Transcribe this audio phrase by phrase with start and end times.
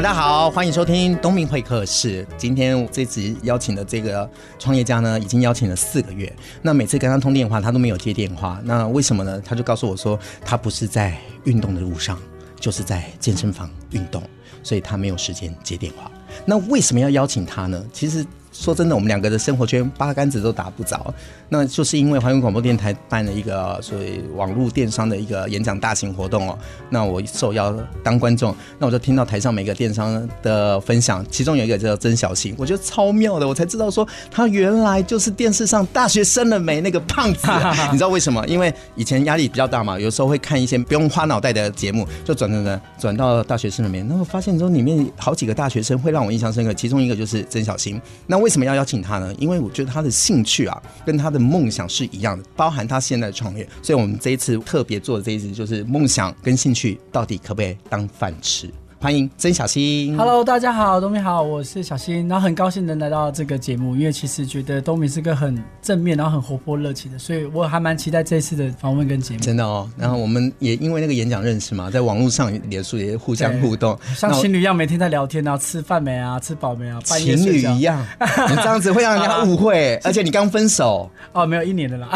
[0.00, 2.26] 大家好，欢迎收听东明会客室。
[2.38, 4.26] 今天这次邀请的这个
[4.58, 6.34] 创业家呢，已经邀请了四个月。
[6.62, 8.58] 那每次跟他通电话，他都没有接电话。
[8.64, 9.38] 那为什么呢？
[9.44, 12.18] 他就告诉我说，他不是在运动的路上，
[12.58, 14.22] 就是在健身房运动，
[14.62, 16.10] 所以他没有时间接电话。
[16.46, 17.84] 那为什么要邀请他呢？
[17.92, 18.24] 其实。
[18.52, 21.12] 说真的，我们两个的生活圈八竿子都打不着，
[21.48, 26.58] 那就是因为华语广播电台办了一个所谓网络电商的一个演讲大型活动哦。
[26.90, 37.46] 那我受邀当观众，那我就听到台上每个电商的分享，其中有一个叫曾小新，我觉得超妙的，我才知道说他原来就是电视上大学生了没那个胖子，
[37.92, 38.44] 你知道为什么？
[38.48, 48.39] 因为以前压力比较大嘛，有时候会看一些不用花脑袋的节目，就转转转转到大学生里面，那我发现说里面好几个大学生会让我印象深刻，其中一个就是曾小新，那。
[48.40, 49.34] 为什么要邀请他呢？
[49.38, 53.68] 因为我觉得他的兴趣啊，跟他的梦想是一样的，包含他现在的创业。
[53.82, 58.70] 所以，我们这一次特别做的这一次，就是梦想跟兴趣到底可不可以当饭吃？
[59.02, 60.14] 欢迎曾小新。
[60.14, 69.40] Hello，大家好，东明好，我是小新，然后很高兴能来到这个节目，因为其实觉得东明是个很正面，然后很活泼热情的，所以我还蛮期待这次的访问跟节目。
[69.40, 78.06] 真的哦，然后我们也因为那个演讲认识嘛，在网络上、脸书也互相互动，像情侣一样，每天在聊天啊，吃饭没啊，吃饱没啊，半夜情侣一样，
[78.50, 82.10] 你这样子会让人家误会， 而且你刚分手哦，没有一年的啦。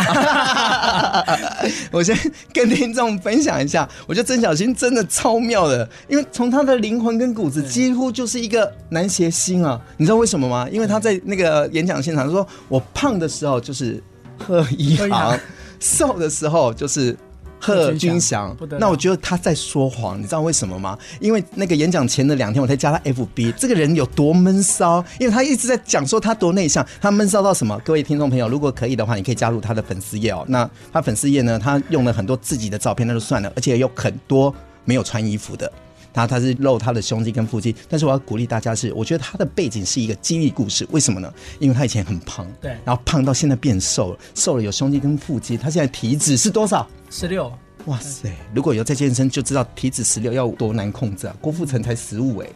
[1.91, 2.15] 我先
[2.53, 9.81] 跟听众分享一下，我觉得曾小新真的超妙的，因为从他的灵魂跟骨子几乎就是一个男谐星啊！
[9.97, 10.69] 你知道为什么吗？
[10.71, 14.03] 因为他在那个演讲现场说：“我胖的时候就是
[14.39, 15.39] 贺一航，
[15.81, 17.17] 瘦的时候就是
[17.61, 20.99] 贺军翔。”那我觉得他在说谎，你知道为什么吗？
[21.21, 27.81] 因为那个演讲前的两天，我才加他 FB，这个人有多闷骚，因为他一直在讲说他多内向，他闷骚到什么？
[27.85, 30.45] 各位听众朋友，如果可以的话，你可以加入他的粉丝页哦。
[30.49, 31.59] 那他粉丝页呢？
[31.59, 35.71] 他用了很多自己的照片，那就算了，而且有很多没有穿衣服的。
[36.15, 40.87] 他他是露他的胸肌跟腹肌，但是我要鼓励大家是，我觉得他的背景是一个激励故事。
[40.93, 41.31] 为什么呢？
[41.59, 45.57] 因为他以前很胖，对，然后胖到现在变瘦了，瘦了有胸肌跟腹肌。
[45.57, 46.89] 他现在体脂是多少？
[47.11, 47.53] 十六。
[47.87, 48.33] 哇塞！
[48.55, 51.37] 如果有在健身，就知道体脂十六要多难控制啊。
[51.41, 52.49] 郭富城才十五哎。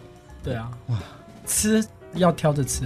[0.43, 0.71] 对啊。
[0.87, 1.03] 哇，
[1.45, 2.83] 吃要挑着吃，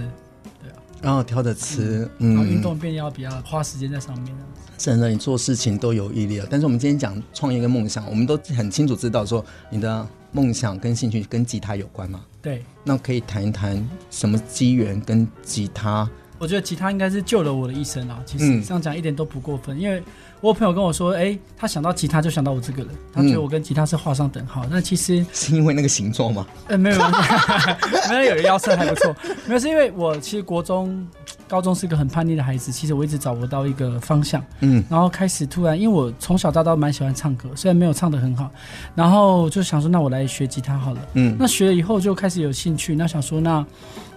[0.59, 0.75] 对啊。
[1.03, 4.35] 然后挑着吃，嗯，运动变要比较花时间在上面。
[4.75, 6.47] 真的，你做事情都有毅力了。
[6.49, 10.07] 但是我们今天讲创业跟梦想，我们都很清楚知道说你的。
[10.33, 12.25] 梦想跟兴趣跟吉他有关吗？
[12.41, 16.09] 对，那可以谈一谈什么机缘跟吉他？
[16.43, 18.19] 我觉得吉他应该是救了我的一生啊！
[18.25, 20.03] 其实这样讲一点都不过分，嗯、因为
[20.41, 24.65] 我有朋友跟我说，哎、欸，他想到吉他就想到我这个人，他觉得我跟吉他是画上等号。
[24.69, 26.45] 那、嗯、其实 是因为那个形状吗？
[26.67, 26.97] 呃，没有，
[28.09, 29.15] 没有， 有的腰身还不错。
[29.45, 31.07] 没有，是因为我其实国中。
[31.45, 38.49] 高中是一个很叛逆的孩子，其实我一直找不到一个方向，嗯，然后开始突然，因为我从小到大蛮喜欢唱歌，虽然没有唱的很好，
[38.95, 43.63] 然后就想说，那我来学吉他好了，嗯，那学了以后就开始有兴趣，那想说，那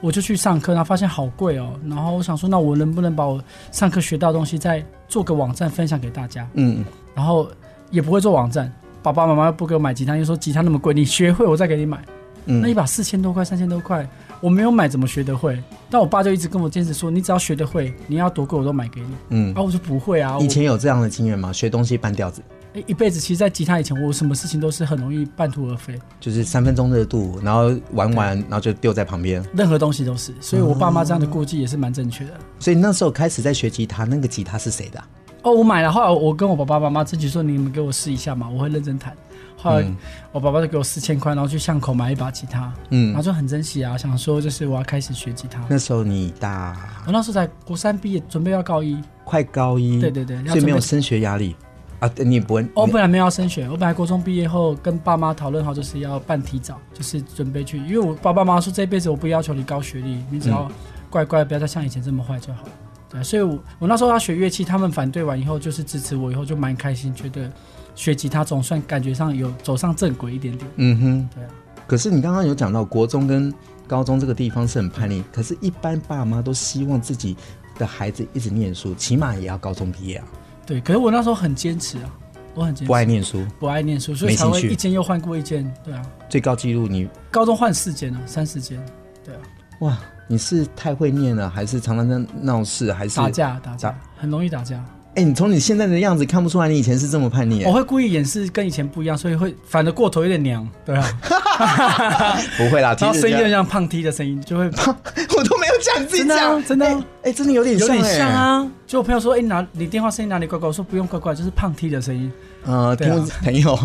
[0.01, 3.43] 我就去上课，然后发现好贵哦，然后我想说，那我能不能把我
[3.73, 6.85] 上课学到的东西再做个网站分享给大家，嗯，
[7.15, 7.49] 然后
[7.91, 12.03] 也不会做网站，爸爸妈妈又不给我买吉他，又说吉他那么贵，你学会我再给你买，
[12.47, 14.09] 嗯，那一把四千多块，三千多块。
[14.43, 15.59] 我没有买，怎么学得会？
[15.89, 19.09] 但我爸就一直跟我坚持说，你只要学得会，你要多贵我都买给你。
[19.31, 20.37] 嗯，啊，我就不会啊。
[20.41, 21.51] 以前有这样的经验吗？
[21.51, 22.43] 学东西半吊子？
[22.77, 29.43] 哎，一辈子其实，在吉他以前，我什么事情都是很容易半途而废，就是三分钟热度，然后玩完，然后就丢在旁边。
[29.55, 32.33] 任何东西都是，所以我爸妈这样的估计也是蛮正确的。
[32.59, 35.03] 所以那时候开始在学吉他，那个吉他是谁的？
[35.43, 39.17] 哦，我买了，后来我跟我爸爸妈妈自己说，你们给我试一下嘛，我会认真弹。
[39.57, 39.87] 后来
[40.33, 45.65] 我爸爸就给我四千块，然后去巷口买一把吉他，嗯，然后就很珍惜啊，想说就是我要开始学吉他。
[45.67, 46.77] 那时候你大？
[47.07, 49.99] 我那时候在国三毕业，准备要高一，快高一。
[49.99, 51.57] 对对对，所以没有升学压力
[52.01, 52.11] 啊？
[52.19, 52.67] 你不会？
[52.75, 60.71] 我本来没有要升学，我本来国中毕业后跟爸妈讨论好，就是要办提早，就是准备去，因为我爸爸妈妈说这辈子我不要求你高学历，你只要
[61.11, 62.65] 乖乖不要再像以前这么坏就好。
[63.09, 67.51] 对，所以我我那时候要学乐器，他们反对完以后就是支持我，以后就蛮开心，觉得。
[67.97, 70.71] 学吉他总算感觉上有走上正轨一点点。
[70.77, 71.49] 嗯哼，对啊。
[71.87, 73.51] 可是你刚刚有讲到国中跟
[73.87, 77.35] 高中这个地方是很叛逆，可是，一般爸妈都希望自己
[77.79, 80.27] 的孩子一直念书，起码也要高中毕业啊。
[80.67, 82.11] 对，可是我那时候很坚持啊，
[82.55, 85.73] 我很坚持，不爱念书，不爱念书，所以才会一间又换过一间。
[85.85, 88.85] 对啊，最高纪录你高中换四间啊，三四间。
[89.25, 89.41] 对啊，
[89.81, 93.61] 哇，你是太会念了，还是常常在闹事，还是打架？
[93.61, 94.85] 打架，很容易打架。
[95.17, 97.65] 哎、欸，你从你现在的样子看不出来，你以前是这么叛逆。
[97.65, 101.03] 我会故意掩饰跟以前不一样，所以会反而过头有点娘，对啊。
[102.59, 104.95] 不会啦， 然后声音就像胖 T 的声音，就会胖
[105.39, 106.87] 我都没有讲自己讲，真的，
[107.23, 108.71] 哎、真的有点像，有点像啊。
[108.87, 110.69] 就我朋友说，哎、欸，拿你电话声音哪里怪怪？
[110.69, 112.31] 我说不用怪怪，就是胖 T 的声音。
[112.67, 113.79] 呃，听众朋友，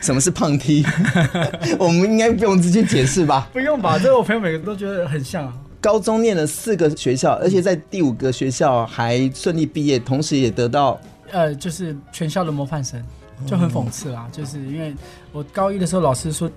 [0.00, 0.82] 什么是胖 T？
[1.78, 3.50] 我们应该不用直接解释吧？
[3.52, 3.98] 不用吧？
[3.98, 5.52] 这个我朋友每个都觉得很像啊。
[5.82, 10.98] 高中念了四个学校，而且在第五个学校还顺利毕业，同时也得到
[11.30, 13.02] 呃，就是全校的模范生，
[13.44, 14.28] 就很讽刺啦。
[14.32, 14.94] 就是因为
[15.32, 16.50] 我高一的时候，老师说。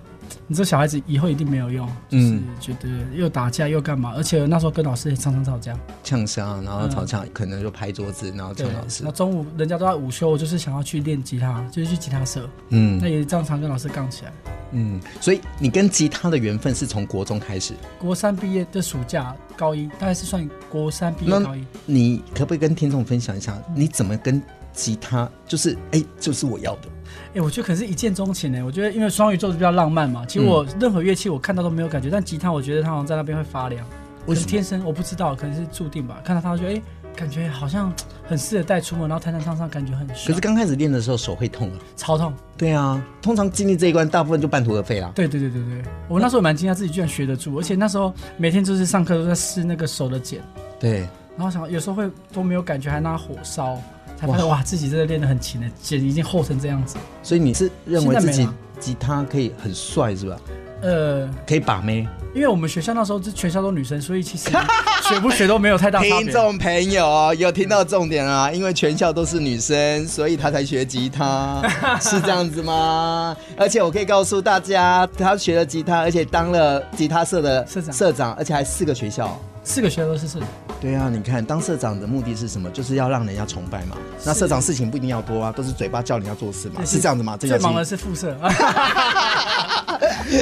[0.48, 9.04] 你这小孩子以后一定没有用，就是觉得又打架又干嘛，而且那时候跟老师也常常吵架，呛声，然后吵架，可能就拍桌子，然后呛老师。
[9.04, 14.33] 那中午人家都在午休，我就是想要去练吉他，就是去吉他社，嗯，那也常常跟老师杠起来，
[14.72, 21.66] 嗯，所以你跟吉他的缘分是从国中开始，国三毕业的暑假，高一大概是算国三毕业高一。
[21.86, 24.42] 你可不可以跟听众分享一下，你怎么跟
[24.74, 26.89] 吉他，就是哎、欸，就是我要的。
[27.30, 28.64] 哎、欸，我觉得可能是一见钟情呢。
[28.66, 33.86] 我觉得因为双鱼座比较浪漫嘛，其实我任何乐器我看到都没有感觉，嗯、但吉他我觉得它好像在那边会发亮。
[34.26, 34.46] 我是？
[34.46, 36.20] 天生我不知道，可能是注定吧。
[36.24, 36.82] 看到它，我觉得哎、欸，
[37.16, 37.94] 感觉好像
[38.28, 40.28] 很适合带出门，然后弹弹唱唱，感觉很帅。
[40.28, 42.34] 可是刚开始练的时候手会痛啊，超痛。
[42.58, 45.12] 对啊，通常经历这一关，大部分就半途而废了。
[45.14, 50.42] 对对对对对，我那时候蛮惊讶自己居然学得住，而且那时候每天就是上课都在试那个手的茧。
[50.80, 51.02] 对，
[51.38, 53.80] 然后想有时候会都没有感觉，还拿火烧。
[54.20, 56.98] 才发现哇，自己真的练得很勤的，茧已经厚成这样子。
[57.24, 58.48] 所以你是认为自己
[58.80, 60.38] 吉他可以很帅是吧？
[60.82, 62.08] 呃，可以把妹。
[62.34, 64.50] 因为我们学校那时候是全校都女生，所以其实
[65.08, 66.24] 学不学都没有太大差别。
[66.24, 68.52] 听众朋友有听到重点啊？
[68.52, 71.64] 因为全校都是女生，所以他才学吉他，
[72.02, 73.36] 是这样子吗？
[73.58, 79.40] 而且我可以告诉大家，他学了吉他，而且当了吉他社的社长，社长，而且还四个学校。
[79.66, 80.48] 四个学校都是社长。
[80.80, 82.70] 对啊，你看当社长的目的是什么？
[82.70, 83.98] 就是要让人家崇拜嘛。
[84.24, 87.36] 那社长事情不一定要多啊，都是嘴巴叫人家做事嘛，是这样子吗？
[87.36, 88.38] 最忙的是副社。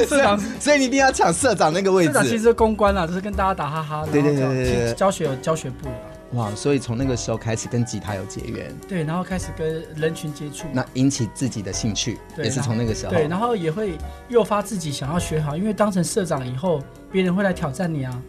[0.06, 2.12] 社长，所以你一定要抢社长那个位置。
[2.12, 4.06] 社长其实是公关啊，就是跟大家打哈哈。
[4.12, 4.94] 对对对对对。
[4.94, 5.92] 教学有教学部的。
[6.32, 8.74] 哇，所以从那个时候开始跟吉他有结缘。
[8.88, 10.66] 对，然后开始跟人群接触。
[10.72, 13.12] 那引起自己的兴趣，也是从那个时候。
[13.12, 13.96] 对，然后也会
[14.28, 18.22] 诱发自己想要学好，因为当成社长以后，别人会来挑战你啊。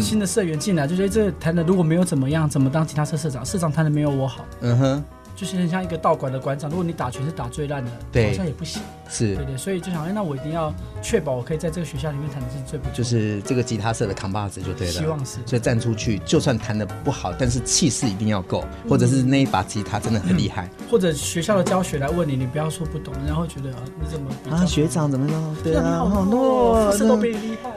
[0.00, 3.44] 新的社员进来就觉得这个弹的如果没有怎么样，怎么当吉他社社长？
[3.44, 4.44] 社长谈的没有我好。
[4.60, 5.04] 嗯哼。
[5.36, 8.82] 就是很像一个道馆的馆长，如果你打拳是打最烂的，对，好像也不行。
[9.08, 10.72] 是，对对，所以就想，哎，那我一定要
[11.02, 14.92] 确保我可以在这个学校里面弹的是最不错，就是这个吉他社的扛把子就对了。
[14.92, 25.56] 希望是，所以站出去，就算弹的不好，但是气势一定要够，或者是那一把吉他真的很厉害，嗯、或者学校的教学来问你，你不要说不懂，然后觉得啊，你怎么啊，学长怎么了？
[25.64, 27.70] 对啊，好多，副社都比你厉害，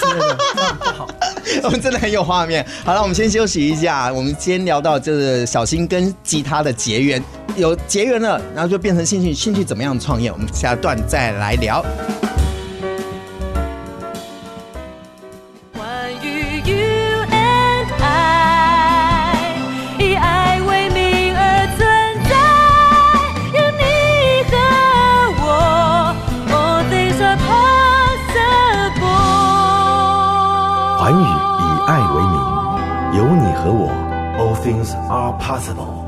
[0.00, 0.36] 真的
[0.78, 1.08] 不好。
[1.62, 2.66] 我们真的很有画面。
[2.84, 4.12] 好了，我们先休息一下。
[4.12, 7.22] 我们今天聊到就是小新跟吉他的结缘，
[7.54, 9.32] 有结缘了，然后就变成兴趣。
[9.32, 10.32] 兴趣怎么样创业？
[10.32, 11.84] 我们下段再来聊。
[30.96, 32.34] 环宇以爱为名，
[33.12, 33.92] 有你和我
[34.38, 36.02] ，All things are possible。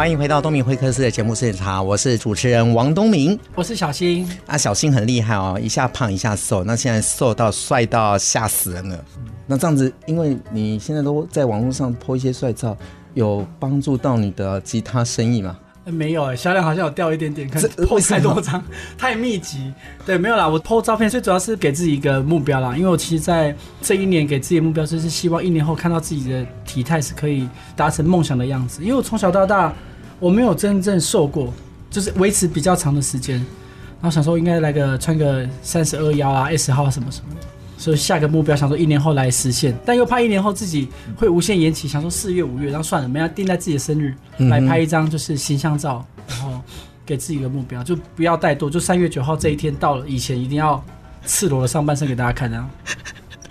[0.00, 4.26] 欢迎回到东明会客室的节目现场，我是主持人王东明，我是小新。
[4.46, 9.04] 啊，小新很厉害哦，一下胖一下瘦，那现在瘦到帅到吓死人了。
[9.46, 12.74] 那这样子，因为你现在都在网络上 po 一些帅照，
[13.12, 15.58] 有帮助到你的吉他生意吗？
[15.84, 18.62] 没有哎、欸，销量好像有掉一点点，可是 po 太多张，
[18.96, 19.70] 太密集。
[20.06, 28.82] 对，没有啦，我 po 照片最主要是给自己一个目标啦，因为我其实在这一年给自己的目标就是希望一年后看到自己的体态是可以达成梦想的样子。
[28.82, 29.70] 因为我从小到大
[30.20, 31.52] 我没有真正瘦过，
[31.90, 37.34] 就是维持比较长的时间，然后想说应该来个穿个三十二腰啊 S 号什么什么。
[37.78, 40.86] 所以下个目标想说一年后来实现，但又怕一年后自己
[41.16, 46.60] 会无限延期，想说四月五月，然后算了，没要定在自己的生日来拍一张就是形象照，然后
[47.06, 50.84] 给自己一个目标，就不要带多，就三月九号这一天到了以前一定要
[51.24, 52.70] 赤裸的上半身给大家看，这样。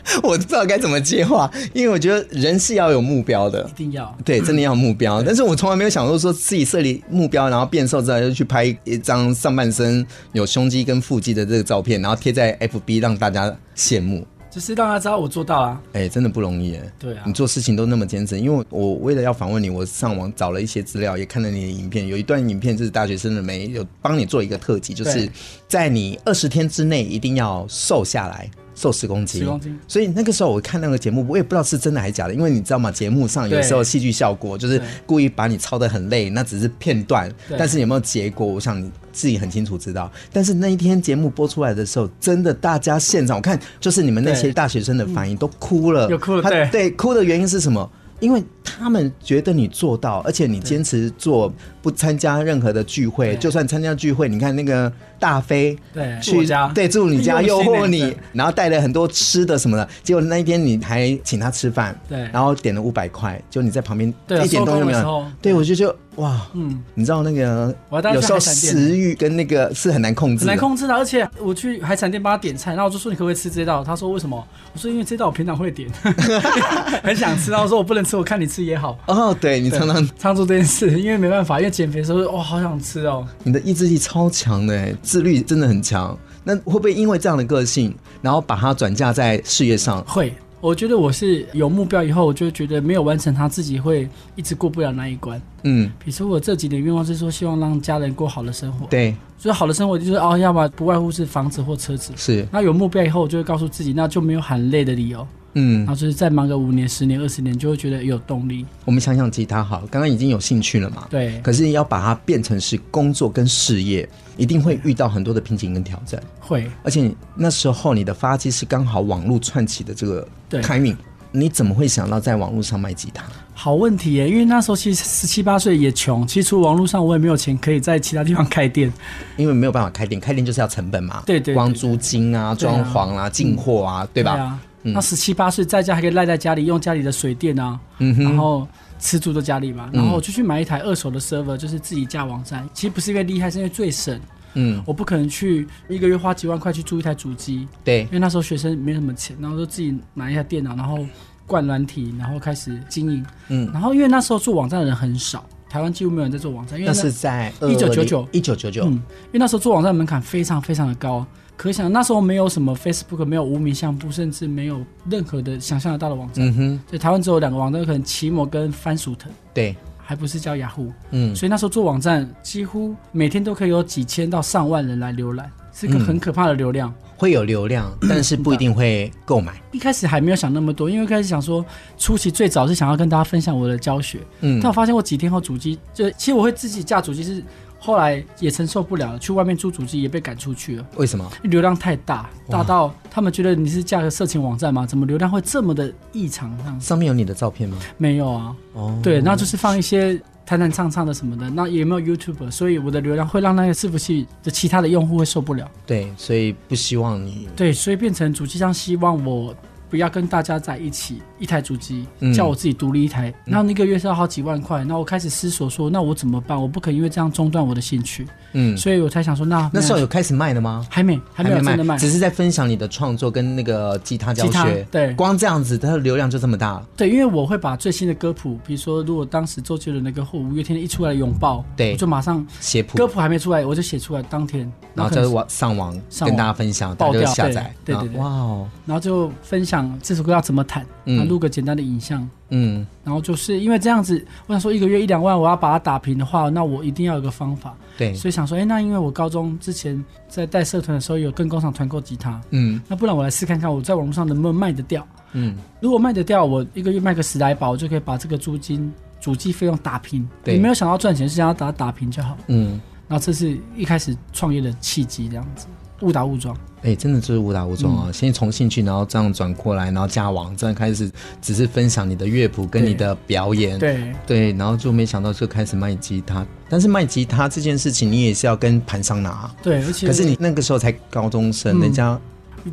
[0.24, 5.22] 我不知道该怎么接话，因为我觉得人是要有目标的，一定要对，真的要有目标。
[5.22, 14.26] 但是我从来没有想过说自己设立目标，然后变瘦之后就去拍一张上半身有胸肌跟腹肌的这个照片，然后贴在 FB 让大家羡慕。
[14.52, 15.80] 就是让他知道我做到啊。
[15.94, 16.82] 哎，真的不容易哎。
[16.98, 22.08] 对啊，你做事情都那么坚持，因为我为了要访问你，我上网找了一些资料，也看了你的影片。
[22.08, 25.30] 有一段影片就是大学生的美，有帮你做一个特辑，就是
[25.68, 28.50] 在你二十天之内一定要瘦下来。
[28.80, 29.78] 瘦十公斤，十公斤。
[29.88, 32.90] 所以那个时候我看那个节目，我也不知道是真的还是假的，因为你知道吗？
[32.90, 40.10] 节目上有时候戏剧效果就是故意把你操得很累，那只是片段，但是有没有结果，我想你自己很清楚知道。
[40.32, 47.92] 但是那一天节目播出来的时候，真的大家现场我看就是你们那些大学生的反应都哭了，有哭了，对对，哭的原因是什么？
[48.20, 51.50] 因为他们觉得你做到，而且你坚持做，
[51.82, 67.74] 不参加任何的聚会，就算参加聚会，你看那个大飞对去对住你家 诱惑你，然后带了很多吃的什么的，结果那一天你还请他吃饭，对，然后点了五百块，就你在旁边一点都没有，对我就觉得哇，嗯，你知道那个
[68.14, 73.84] 有时候食欲跟那个是很难控制，很难控制的，而且我去海产店帮他点菜，然后我就说你可不可以吃这道？
[73.84, 74.46] 他说为什么？
[74.74, 75.90] 我说因为这道我平常会点，
[77.04, 78.98] 很想吃，然后说我不能吃，我看你吃也好。
[79.08, 83.28] 哦，对你常常常做这件事，因为没办法，因为减肥的时候哇，好想吃哦。
[83.44, 86.18] 你的意志力超强的，自律真的很强。
[86.44, 90.04] 那会不会因为这样的个性，然后把它转嫁在事业上？
[90.06, 95.40] 会，我觉得我是有目标以后，我就觉得没有完成他自己会一直过不了那一关。
[95.64, 98.88] 嗯，比如说我这几年愿望是说，希望让家人过好的生活。
[98.88, 102.14] 对，所以好的生活就是哦，要么不外乎是房子或车子。
[102.16, 105.28] 是，那有目标以后，我就会告诉自己，那就没有喊累的理由。
[105.54, 108.66] 嗯，然后就是再忙个五年、十年、二十年，就会觉得有动力。
[108.86, 111.08] 我们想想吉他好，刚刚已经有兴趣了嘛？
[111.10, 111.40] 对。
[111.42, 116.22] 可是要把它变成是工作跟事业，一定会遇到很多的瓶颈跟挑战。
[116.40, 116.70] 会。
[116.84, 120.96] 而且那时候你的发迹是刚好网络串起的这个 timing，
[121.32, 123.24] 你怎么会想到在网络上卖吉他？
[123.54, 128.90] 好问题耶，因为那时候其实十七八岁也穷，其实除了网络上我也没有钱可以在其他地方开店，
[129.36, 131.24] 因为没有办法开店，开店就是要成本嘛。
[131.26, 131.56] 对对，对。
[131.56, 134.58] 光租金啊、装潢啊、进货啊，对吧？
[134.82, 138.68] 那十七八岁在家还可以赖在家里用家里的水电啊，嗯、然后
[138.98, 142.68] 吃住在家里嘛，然后我就去买一台二手的 server，就是自己架网站。
[142.74, 144.20] 其实不是因为厉害，是因为最省。
[144.56, 147.68] 嗯，我不可能去一个月花几万块去租一台主机。
[147.84, 151.06] 对，因为那时候学生没什么钱，然后就自己买一台电脑，然后
[151.46, 153.24] 灌软体，然后开始经营。
[153.50, 156.80] 嗯，然后因为那时候做网站的人很少，台湾几乎没有人在做网站。
[156.80, 158.86] 因为那，那是在一九九九，一九九九。
[158.86, 161.24] 嗯，因为那时候做网站门槛非常非常的高。
[161.60, 166.48] 可想那时候没有什么 Facebook，没有无名相簿，甚至没有任何的想象得到的网站。
[166.48, 169.30] 嗯哼，所以台湾只有两个网站，可能奇摩跟番薯藤。
[169.54, 170.90] 对，还不是叫雅虎。
[171.12, 176.88] 嗯，所以那时候做网站，几乎每天都可以有几千到上万人来浏览，是个很可怕的流量。
[176.88, 179.62] 嗯、会有流量， 但是不一定会购买。
[179.74, 181.66] 一开始还没有想那么多，因为一开始想说，
[181.98, 184.20] 初期最早是想要跟大家分享我的教学。
[184.40, 187.44] 嗯，但我发现我几天后主机，就其实我会自己架主机是。
[187.80, 190.86] 后来也承受不了了，去外面租主机也被赶出去了。
[190.98, 191.32] 为什么？
[191.44, 194.86] 流量太大，大到他们觉得你是架个色情网站吗？
[194.86, 196.56] 怎么流量会这么的异常？
[196.80, 197.78] 上面有你的照片吗？
[197.98, 198.56] 没有啊。
[198.74, 201.50] 哦，对，那就是放一些弹弹唱唱的什么的。
[201.50, 205.70] 那也没有 YouTube，所以我的流量会让那个伺服器的其他的用户会受不了。
[205.86, 207.48] 对，所以不希望你。
[207.56, 209.56] 对，所以变成主机商希望我。
[209.90, 216.60] 不要跟大家在一起，一台主机，叫我自己独立一台，然后那个月是要好几万块，那我开始思索说，那我怎么办？
[216.60, 220.86] 我不可以因为这样中断我的兴趣，嗯，所以我才想说，那那时候有开始卖的吗？
[220.90, 240.64] 还没，还没有真的卖，只是在分享你的创作跟那个吉他教学，对，光这样子，它的流量就这么大了，对，因为我会把最新的歌谱，比如说如果当时周杰伦那个或五月天一出来拥抱，对，我就马上写谱，歌谱还没出来，我就写出来当天，然后就网上网跟大家分享，爆掉下载，对对对，哇哦，然后就分享这首歌要怎么。
[240.70, 241.28] 弹，嗯。
[241.28, 265.66] 录个简单的影像，嗯，然后就是因为这样子，我想说一个月一两万，我要把它打平的话，那我一定要有个方法，对，所以想说，哎，那因为我高中之前在带社团的时候有跟工厂团购吉他，嗯，那不然我来试看看我在网络上能不能卖得掉，嗯，如果卖得掉，我一个月卖个十来把，我就可以把这个租金、主机费用打平，对，你没有想到赚钱，是想要把它打平就好，嗯，然后这是一开始创业的契机，这样子。
[266.02, 268.04] 误打误撞，哎、欸，真的就是误打误撞啊！
[268.08, 276.46] 嗯、先从兴趣，然后这样转过来，然后加网，这样开始只是分享你的乐谱跟你的表演，对对，然后就没想到就开始卖吉他。
[276.70, 282.20] 但是卖吉他这件事情，你也是要跟盘商拿，对，而且可是你那个时候才高中生，嗯、人家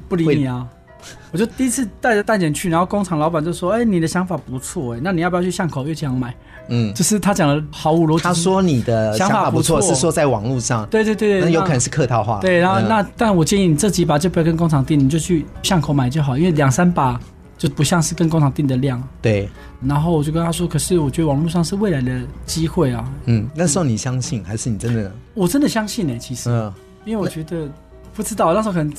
[0.09, 0.66] 不理你啊。
[1.32, 6.34] 我就第一次带着蛋姐去，然后工厂老板就说：“哎、欸，你的想法不错，哎，那你要不要去巷口乐器行买？”
[6.68, 8.25] 嗯，就是他讲的毫无逻辑。
[8.25, 10.84] 他说你的想法不错，是说在网络上。
[10.86, 12.40] 对对对，那有可能是客套话。
[12.40, 17.20] 对，然后那但我建议你这几把就不要跟工厂订，你就去巷口买就好，因为两三把
[17.56, 19.00] 就不像是跟工厂订的量。
[19.22, 19.48] 对。
[19.80, 25.12] 然后我就跟他说：“可是我觉得网络上是未来的机会啊。”嗯，那时候你相信还是你真的？
[25.34, 26.72] 我真的相信呢、欸，其实，嗯，
[27.04, 27.68] 因为我觉得
[28.12, 28.92] 不知道那时候可能。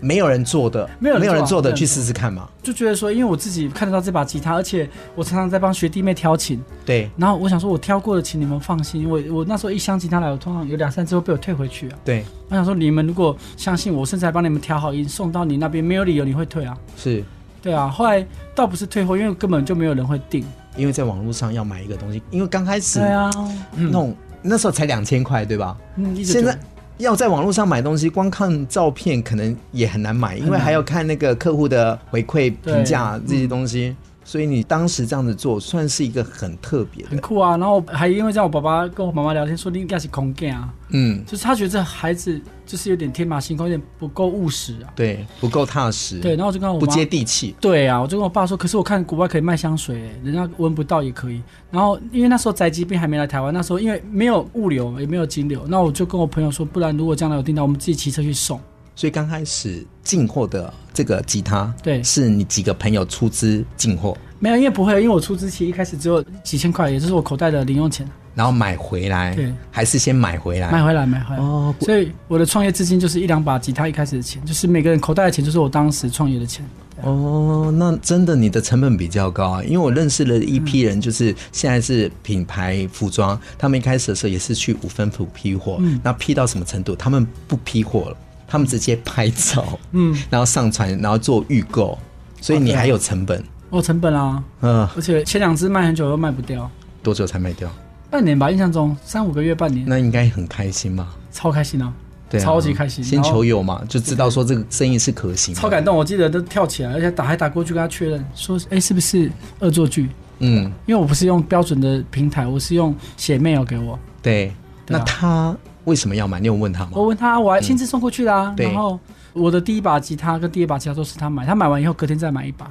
[0.00, 2.48] 没有人做的，没有人做啊没有人做的，去试试看嘛。
[2.62, 11.98] 就觉得说，因为我自己看得到这把吉他，而且我常常在帮学弟妹挑琴，对然后我想说，我挑过的琴你们放心，我我那时候一箱吉他来，我通常有两三支会被我退回去啊。
[12.04, 16.76] 对，我想说，你们如果相信我，甚至还帮你们调好音送到你那边，没有理由你会退啊。
[16.96, 17.24] 是
[17.62, 20.44] 对啊，后来倒不是退货，因为根本就没有人会订。
[20.76, 23.30] 因为在网络上要买一个东西，因为刚开始对啊，
[23.76, 25.76] 那种那时候才两千块，对吧？
[25.96, 26.58] 嗯，现在
[26.98, 33.94] 要在网络上买东西，光看照片可能也很难买，因为还要看那个客户的回馈评价这些东西。
[34.24, 37.56] 所以你当时这样子做，算是一个很特别的，很酷啊。
[37.56, 40.72] 然后还因为这样，我爸爸跟我妈妈聊天说，你应该是空干啊。
[40.90, 44.92] 嗯，就是他觉得这孩子就是有点天马行空，有点不够务实啊。
[44.96, 46.18] 对，不够踏实。
[46.20, 47.54] 对，然后我就跟我不接地气。
[47.60, 51.42] 对啊，我就跟我爸说，可是我看国外可以卖香水，人家闻不到也可以。
[51.70, 58.60] 然后因为那时候宅急便还没来台湾，那时候因为没有物流，也没有金流，那我就跟我朋友说，不然如果将来有订单，我们自己骑车去送。
[58.96, 64.16] 所以刚开始进货的这个吉他，对，是你几个朋友出资进货？
[64.38, 68.08] 没有，因为不会，因为我出资其实一开始只有几千块，也就是我口袋的零用钱。
[68.34, 71.40] 然后买回来，对，还是先买回来，买回来，买回来。
[71.40, 76.66] 哦，所以我的创业资金就是一两把吉他一开始的钱，就是每个人口袋的钱，就是我当时创业的钱。
[77.02, 86.96] 哦，那真的你的成本比较高啊，因为我认识了一批人，就是现在是品牌服装，嗯、他们一开始的时候也是去五分埔批货，嗯，那批到什么程度？
[86.96, 88.16] 他们不批货了。
[88.54, 91.98] 他们直接拍照，嗯，然后上传，然后做预购，
[92.40, 96.70] 所以你还有成本，哦，成本啊，嗯，而且前两只卖很久都卖不掉，
[97.02, 97.68] 多久才卖掉？
[98.08, 99.84] 半年吧，印象中三五个月，半年。
[99.88, 101.16] 那应该很开心吧？
[101.32, 101.92] 超开心啊，
[102.30, 103.02] 对，超级开心。
[103.02, 105.52] 先求有嘛，就知道说这个生意是可行。
[105.52, 110.08] 超感动，我记得都跳起来，而且打还打过去跟他确认，说，哎，是不是恶作剧？
[110.38, 113.98] 嗯，因为我不是用标准的平台，我是用写 mail 给我。
[114.22, 114.52] 对，
[114.86, 115.56] 那他。
[115.84, 116.40] 为什么要买？
[116.40, 116.90] 你有问他吗？
[116.94, 118.64] 我问他，我还亲自送过去啦、啊嗯。
[118.64, 118.98] 然后
[119.32, 122.70] 我的第一把吉他跟第二把吉他都是他买，他买完以后隔天再买一把。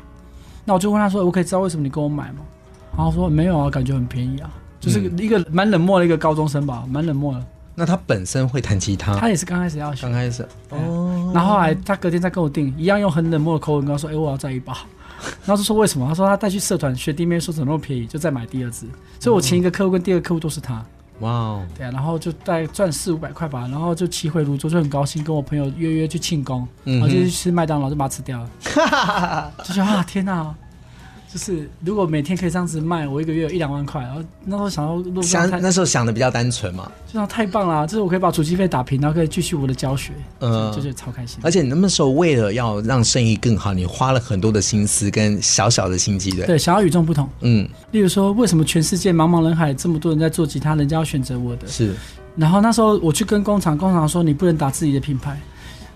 [0.65, 2.39] 那我就问他说：“我可以知道为什么你跟我买吗？”
[2.96, 9.15] 然后说：“没有啊，感觉很便宜啊，就是一个蛮冷漠的一个高中生吧，蛮冷漠的。”那他本身会弹吉他？
[9.17, 11.32] 他也是刚开始要学，刚开始哦。
[11.34, 14.77] 然后后来他隔天再跟我订，一样用很冷漠的口吻跟他说：“哎、欸，我要再一把。”
[15.46, 16.07] 然后就说为什么？
[16.07, 18.85] 他说他带去社团学弟妹说怎么那么便宜，就再买第二支。
[19.20, 20.83] 所以我前一个客户跟第二个客户都是他。
[21.24, 30.53] 哇哦，对啊，然后就大概赚四五百块吧，然后就骑回泸州，就很高兴，跟我朋友约约去庆功，嗯、然后就去吃麦当劳，就把它吃掉了， 就觉得啊天哪！
[31.33, 34.00] 就是如果每天可以这样子卖，我一个月有一两万块。
[34.03, 41.39] 然后那时候想到想那时候想的比较单纯嘛，就想太棒了，就是我可以把主机费打平，然后可以继续我的教学，嗯，就觉得超开心。
[41.41, 47.27] 而且你那时候为了要让生意更好，你花了很多的心思跟小小的心机，对对，想要与众不同。
[47.41, 51.67] 嗯，例如说，为什么全世界茫茫人海这么多人在做吉他，人家要选择我的？
[51.67, 51.96] 是。
[52.35, 55.39] 然后那时候我去跟工厂，工厂说你不能打自己的品牌。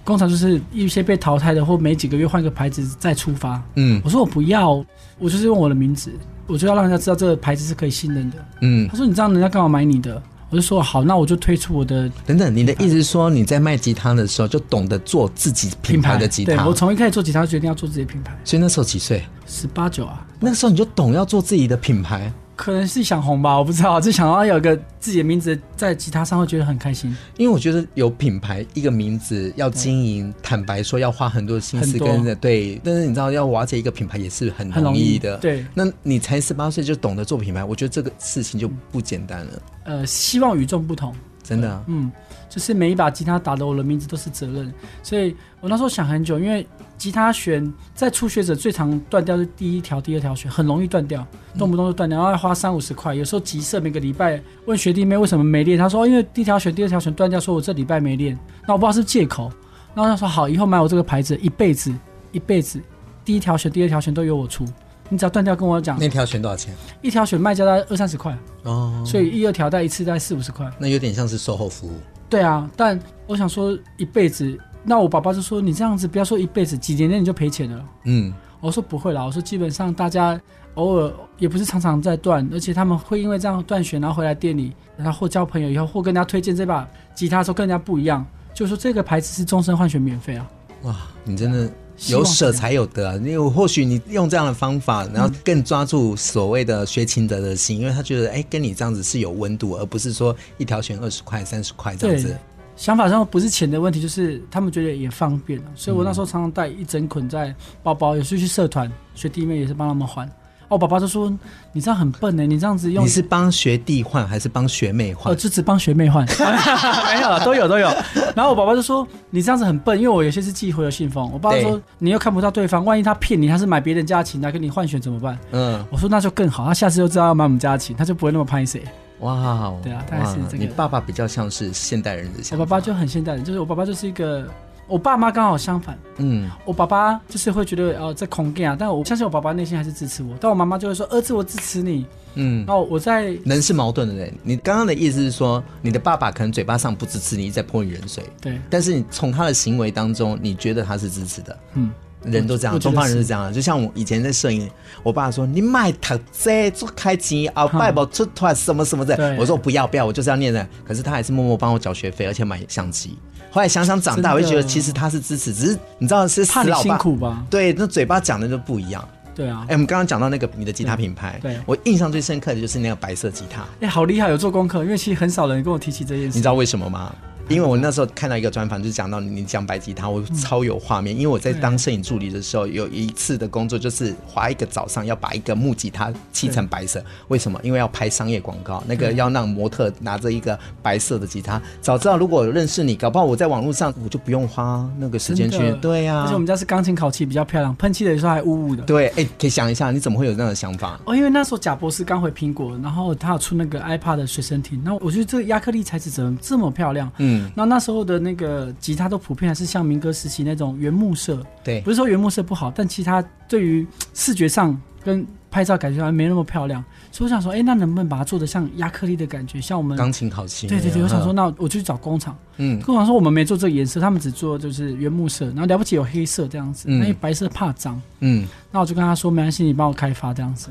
[0.07, 3.61] 工厂就是一些被淘汰的，或每几个月换个牌子再出发。
[3.75, 4.81] 嗯，我说我不要，
[5.19, 6.13] 我就是用我的名字，
[6.47, 8.37] 我就要让人家知道这个牌子是可以信任的。
[8.61, 10.23] 嗯，他说你这样人家干嘛买你的？
[10.49, 12.09] 我就说好，那我就推出我的。
[12.25, 16.55] 等等，你的意思是说你在卖吉他的时候就懂得做自己品牌的吉他？
[16.55, 18.33] 对，我从一开始做吉他就决定要做自己的品牌。
[18.45, 19.21] 所以那时候几岁？
[19.45, 20.25] 十八九啊。
[20.39, 22.31] 那个时候你就懂要做自己的品牌。
[22.57, 27.15] 可能是想红吧，我不知道，就想要有个自己的名字在吉他上，会觉得很开心。
[27.37, 32.81] 因为我觉得有品牌一个名字要经营，坦白说要花很多心思跟着对。
[32.83, 35.37] 但是你知道要瓦解一个品牌也是很容易的。
[35.37, 39.61] 易对，那你才十八岁就懂得做品牌，我觉得这个事情就不简单了。
[39.83, 42.11] 呃，希望与众不同，真的，嗯，
[42.49, 46.67] 就是每一把吉他打的我的名字都是责任，所以我那时候想很久，因为。
[46.97, 51.25] 吉他弦在初学者最常断掉是第一条、第二条弦，很容易断掉，
[51.57, 53.13] 动不动就断掉，然后要花三五十块。
[53.13, 58.37] 有时候急色，每个礼拜问学弟妹为什么没练，他说因为第一条弦、第二条弦断掉，说我这礼拜没练。
[58.67, 59.51] 那我不知道是借口。
[59.93, 61.93] 然后他说好，以后买我这个牌子，一辈子，
[62.31, 62.81] 一辈子，
[63.23, 64.65] 第一条弦、第二条弦都由我出。
[65.09, 65.97] 你只要断掉跟我讲。
[65.99, 66.73] 那条弦多少钱？
[67.03, 68.35] 一条弦卖价大概二三十块。
[68.63, 69.03] 哦。
[69.05, 70.67] 所以一二条带一次大概四五十块。
[70.79, 71.91] 那有点像是售后服务。
[72.27, 74.57] 对啊，但我想说一辈子。
[74.89, 80.39] 那我爸爸就说：“你这样子不要说一辈子，几年内你就赔钱了。”嗯，我说不会啦，我说基本上大家
[80.75, 90.49] 偶尔也不是常常在断，而且他们会因为这样断弦，然后回来店里，然后或交朋友以后，或跟人家推荐这把吉他的时候跟人家不一样，就是说这个牌子是终身换弦免费啊！
[90.83, 90.95] 哇，
[91.25, 91.69] 你真的
[92.07, 93.15] 有舍才有得啊！
[93.15, 102.37] 因为或许你用这样的方法，然后更抓住所谓的学琴者的心，因为他觉得哎，跟你这样子是有温度，而不是说一条弦二十块、三十块这样子。
[102.77, 110.29] 想法上不是钱的问题，就是他们觉得也方便了，所以我那时候常常带一整捆在包包，有时候去社团，学弟妹也是帮他们还。
[110.69, 111.33] 哦，爸爸就说
[111.71, 115.31] 你这样很笨呢，你这样子用你是帮学弟换还是帮学妹换？
[115.31, 116.25] 呃，就只帮学妹换，
[117.15, 117.87] 没有，都有都有。
[118.35, 121.31] 然后我爸爸就说你这样子很笨，因为我有些是寄回邮信封。
[121.31, 125.39] 我爸爸说你又看不到对方，万一他骗你，他是买别人家的琴来跟你换选怎么办？
[125.51, 128.83] 嗯，我说那就更好，他下次就知道要买我们家的琴，他就不会那么拍谢。
[129.19, 130.63] 哇，对啊，大概是这个。
[130.63, 134.47] 你爸爸比较像是现代人的想法，我爸爸就很现代人，就是我爸爸就是一个。
[134.89, 151.91] 我爸妈刚好相反，嗯，我爸爸就是会觉得哦，在恐吓啊，但我相信我爸爸内心还是支持我，但我妈妈就会说儿子，我支持你，嗯，然后我在人是矛盾的人，你刚刚的意思是说，你的爸爸可能嘴巴上不支持你，在泼你冷水，对，但是你从他的行为当中，你觉得他是支持的，嗯，
[152.23, 154.69] 人都这样，东方人是这样的，就像我以前在摄影，
[155.03, 163.17] 我爸说你买台这做开机啊，拜宝出团什么什么的，我说不要不要，我就是要念的，可是他还是默默帮我缴学费，而且买相机。
[163.49, 167.43] 后来想想长大，我就觉得其实他是支持，只是你知道是死老爸，辛苦吧？
[167.49, 169.07] 对，那嘴巴讲的就不一样。
[169.33, 173.63] 对啊，哎，我们刚刚讲到那个你的吉他品牌，对，我印象最深刻的就是那个白色吉他。
[173.79, 176.29] 哎，好厉害，有做功课，因为其实很少人跟我提起这件事。
[176.29, 177.15] 你知道为什么吗？
[177.49, 181.15] 因为我那时候看到一个专访，就是讲到你讲白吉他，我超有画面。
[181.15, 187.03] 因为我在当摄影助理的时候，有一次的工作就是花一个早上要把一个木吉他漆成白色。
[187.29, 187.59] 为什么？
[187.63, 191.61] 因为要拍商业广告，那个要让模特拿着一个白色的吉他。
[191.81, 195.71] 早知道如果认识你，搞不好我在网络上我就不用花那个时间去。
[195.81, 198.83] 对呀，而且我们家是钢琴烤漆，比较漂亮，喷漆的时候还雾雾的。
[198.83, 200.99] 对，哎，可以想一下，你怎么会有那样的想法？
[201.05, 207.11] 哦，因为那时候贾博士刚回苹果，然后他有出那个 iPad 的随身听，那我觉得这个亚克力材质怎么这么漂亮？
[207.17, 208.17] 嗯，那那时候的。
[208.27, 220.67] 那个吉他都普遍还是像民歌时期那种原木色，对，不是说原木色不好，但其他对于视觉上跟拍照感觉还没那么漂亮，所以我想说，哎，那能不能把它做的像亚克力的感觉，像我们钢琴烤漆？
[220.67, 230.69] 对对对，我想说，那我就去找工厂，嗯，工厂说我们没做这个颜色，他们只做就是原木色，然后了不起有黑色这样子，因为白色怕脏，嗯，那我就跟他说，没关系，你帮我开发这样子。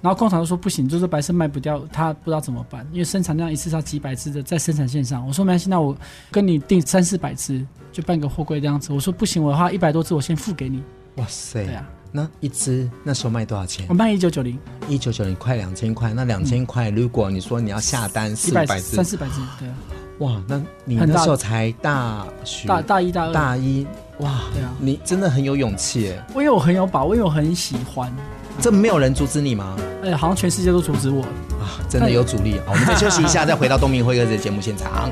[0.00, 5.26] 然后工厂就说不行，就是白色卖不掉，他不知道怎么办，因为生产量一次要几百只的在生产线上。
[5.26, 5.96] 我说没关系，那我
[6.30, 8.92] 跟你订三四百只，就办个货柜这样子。
[8.92, 10.82] 我说不行，我的话一百多只我先付给你。
[11.16, 13.84] 哇塞，对啊，那一只那时候卖多少钱？
[13.88, 14.56] 我卖一九九零，
[14.88, 16.12] 一九九零快两千块。
[16.14, 19.74] 那两千块，如果你说你要下单四百只，三四百只，对啊。
[20.20, 23.86] 哇，那你那时候才大学，大大一大二，大一，
[24.20, 26.26] 哇，对啊，你真的很有勇气哎。
[26.30, 28.12] 因为我很有把握，因为我很喜欢。
[28.60, 29.76] 这没有人阻止你吗？
[30.02, 31.22] 哎，好像全世界都阻止我
[31.60, 31.78] 啊！
[31.88, 32.60] 真的有阻力。
[32.66, 35.10] 好，我们再休息一下， 再回到东明辉哥的节目现场。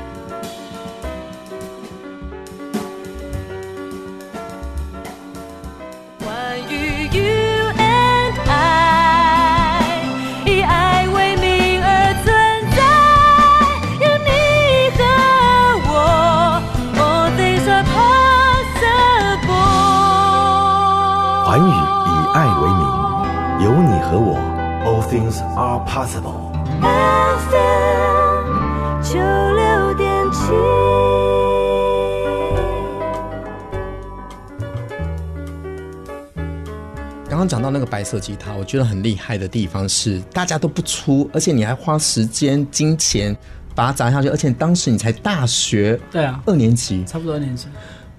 [25.09, 26.51] Things are possible。
[26.81, 28.51] FM
[29.01, 30.51] 九六点七。
[37.29, 43.35] 刚刚讲到那个白色吉他，我觉得很厉害的地方是，大家都不出，而且你还花时间、金钱
[43.75, 47.67] 把它砸下去，而且当时你才大学，对啊，二年级，差不多二年级，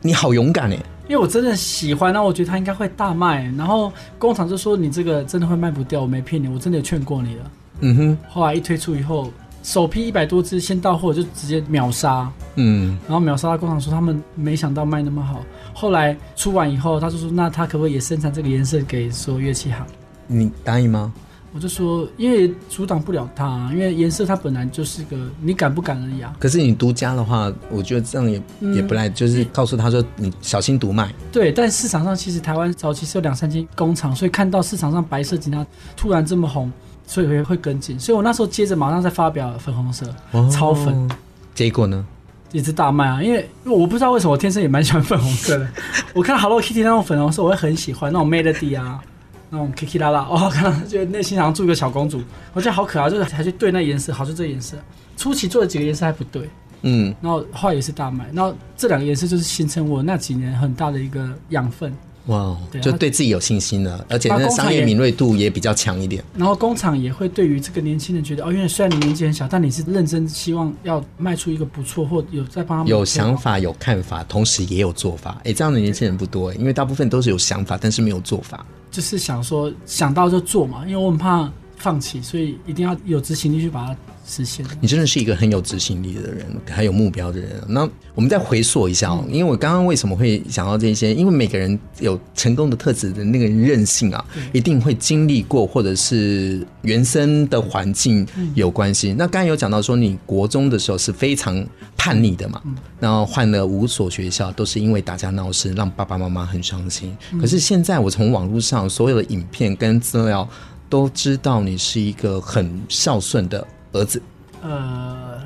[0.00, 0.78] 你好勇敢哎。
[1.08, 7.50] 因为我真的喜欢，那我觉得他应该会大卖，然后工厂就说你这个真的会卖不掉，我没骗你，我真的劝过你了。
[7.80, 8.18] 嗯哼。
[8.28, 12.30] 后来一推出以后，首批一百多只先到货就直接秒杀。
[12.56, 12.98] 嗯。
[13.06, 15.42] 然后秒杀，工厂说他们没想到卖那么好。
[15.72, 19.86] 后来出完以后，他就说那他可不可以也生产这个颜色给所有乐器行？
[20.26, 21.10] 你答应吗？
[21.52, 26.36] 我就说，因为阻挡不了它，因为颜色它本来就是个你敢不敢而已啊。
[26.38, 31.10] 可是你独家的话，我觉得这样也、嗯、也不赖，就是告诉他说你小心独卖。
[31.32, 36.70] 对，但市场上其实台湾早期是有两三间工厂，所以看到市场上白色吉他突然这么红，
[37.06, 37.98] 所以会会跟进。
[37.98, 41.10] 所以我那时候接着马上再发表粉红色、哦、超粉，
[41.54, 42.04] 结果呢，
[42.52, 43.22] 一直大卖啊。
[43.22, 45.66] 因为因为我不知道为什么我天生也蛮喜欢粉红色的，
[46.12, 49.02] 我看 Hello Kitty 那种粉红色，我会很喜欢那种 Melody 啊。
[49.50, 52.20] 那种 Kiki 啦啦， 哦，看到就内心好像住一个小公主，
[52.52, 54.76] 我觉得好可爱，就是还去对那颜色，好就这颜色。
[55.16, 56.48] 初期做的几个颜色还不对，
[56.82, 61.92] 嗯，然后后来也是大卖，然后这两个颜色就是形成我那几年很大的一个养分。
[62.26, 66.22] 哇，对，就对自己有信心了，而且那商业敏锐度也比较强一点。
[66.36, 75.40] 然后工厂也会对于这个年轻人觉得，哦，因为虽然你年纪很小，但你是认真希望要卖出一个不错，或有在帮他们有想法、有看法，同时也有做法。
[75.44, 78.64] 哎，这样的年轻人不多，因为大部分都是有想法，但是没有做法。
[78.90, 83.96] 就是想说想到就做嘛，因为我很怕放弃，所以一定要有执行力去把它
[84.28, 84.64] 实现。
[84.80, 87.50] 你真的是一个很有执行力的人，很有目标的人。
[87.66, 91.14] 那我们再回溯一下哦，因为我刚刚为什么会想到这些？
[91.14, 99.12] 因为每个人有成功的特质的那个韧性啊，一定会经历过或者是原生的环境有关系。
[99.12, 102.62] 那刚刚有讲到说，你国中的时候是非常叛逆的嘛，
[103.00, 107.16] 然后换了五所学校，都是因为打架闹事，让爸爸妈妈很伤心。
[107.40, 110.48] 可是现在我从网络上所有的影片跟资料。
[110.90, 113.66] 都知道你是一个很孝顺的
[113.98, 114.22] 儿子，
[114.62, 115.38] 呃，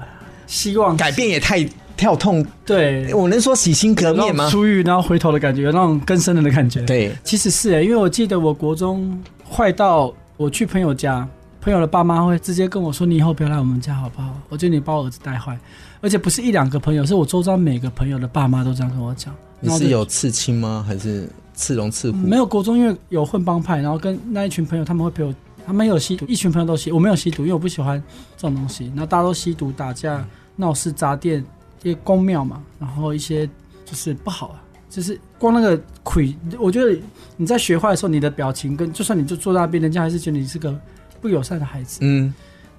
[0.46, 1.64] 希望改变也太
[1.96, 4.48] 跳痛，对，我能说洗心革面吗？
[4.50, 6.82] 出狱然后回头的感觉，有那种更深的感觉。
[6.82, 11.26] 对，其实是哎、欸，因为我记得我国中坏到我去朋友家，
[11.60, 15.58] 朋友的爸妈会直接跟我说：“你以后不要来我们家好不好？”我觉得你把我儿子带坏，
[16.00, 19.34] 而且不是一两个朋友，是我周遭每个朋友的爸妈都这样跟我讲。
[19.60, 20.84] 你是有刺青吗？
[20.86, 21.28] 还是？
[21.54, 25.32] 刺龙刺虎、嗯、没有，国中因为有混帮派，然后跟那一群朋友，他们会陪我，
[25.66, 28.02] 他们有吸毒，一群朋友都吸，我没有吸毒，因为我不喜欢
[28.36, 28.86] 这种东西。
[28.88, 31.44] 然后大家都吸毒、打架、闹事、砸店，
[31.82, 33.46] 一些公庙嘛，然后一些
[33.84, 37.00] 就是不好啊，就是光那个鬼，我觉得
[37.36, 40.78] 你在学坏的时候，你的表情跟就算你就坐在那边，人家还是觉得你是个
[41.20, 42.00] 不友善的孩子。
[42.02, 42.32] 嗯，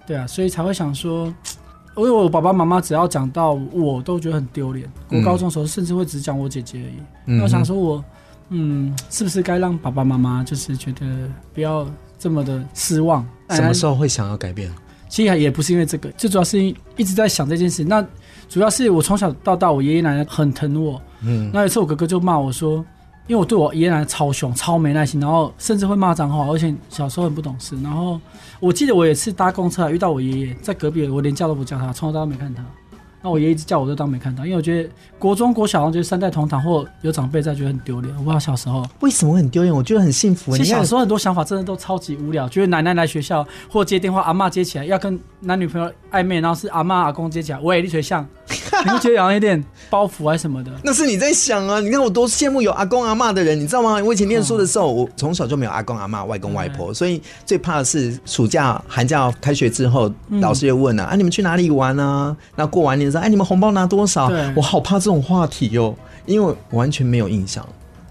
[0.05, 1.33] 对啊，所以才会想说，
[1.95, 4.91] 因为我爸爸妈妈只要讲到我都觉得很丢脸。
[5.09, 6.95] 我高中的时候甚至会只讲我姐姐而已。
[7.27, 8.03] 嗯、我想说我。
[8.49, 11.87] 嗯，是不是该让爸爸妈妈就是觉得不要
[12.23, 13.27] 这么的失望？
[13.49, 14.71] 什么时候会想要改变？
[15.09, 16.57] 其实也不是因为这个，最主要是
[16.95, 17.83] 一直在想这件事。
[17.83, 18.01] 那
[18.47, 21.01] 主要是我从小到大，我爷爷奶奶很疼我。
[21.19, 22.77] 嗯，那有一次我哥哥就骂我说，
[23.27, 27.75] 因为我对我爷爷奶奶超凶、超没耐心，然后甚至会骂脏话，而且小时候很不懂事。
[27.83, 28.17] 然后
[28.61, 32.63] 我记得我有一次搭公车遇到我爷爷在隔壁，我连叫都不叫他，从头到尾没看他。
[33.23, 38.13] 那我爷爷一直叫我，都当没看到，因为我觉得国中、国小，我觉得三代同堂或有长辈在，觉得很丢脸。
[38.15, 40.55] 我不知道小时候为什么很丢脸，我觉得很幸福。
[40.57, 48.27] 其实小时候很多想法真的都超级无聊，觉得奶奶来学校或接电话，阿嬷接起来要跟男女朋友暧昧，然后是阿嬷阿公接起来，我也立学像。
[48.85, 50.71] 你会 觉得好像有点包袱还是什么的？
[50.83, 51.79] 那是你在想啊！
[51.79, 54.01] 你看我多羡慕有阿公阿嬷的人，你知道吗？
[54.03, 65.95] 我以前念书的时候，我从小就没有阿公阿嬷、外公外婆，所以最怕的是暑假、寒假开学之后，老师又问了：“啊，你们去哪里玩啊？”那过完年说：“哎，你们红包拿多少？”我好怕这种话题哟，
[66.25, 67.65] 因为我完全没有印象，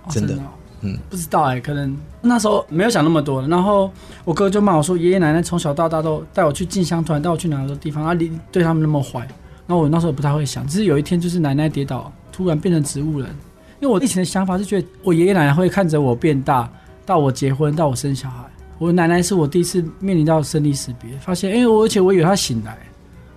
[0.08, 0.34] 真的，
[0.80, 3.46] 嗯，不知道哎，可能那时候没有想那么多。
[3.46, 3.90] 然后
[4.24, 8.14] 我哥就骂我说：“爷爷奶奶从小到大都带我去进香团，带我去哪个地方啊？
[8.14, 9.20] 你对他们那么坏。”
[9.66, 13.28] 然后我那时候不太会想，只是有一天就是奶奶跌倒，突然变成植物人。
[13.80, 16.70] 因为我以前的想法是觉得我爷爷奶奶会看着我变大，
[17.06, 18.44] 到我结婚，到我生小孩。
[18.78, 22.76] 我奶奶是我第一次面临到生离死别，发现哎、欸，而且我以为她醒来，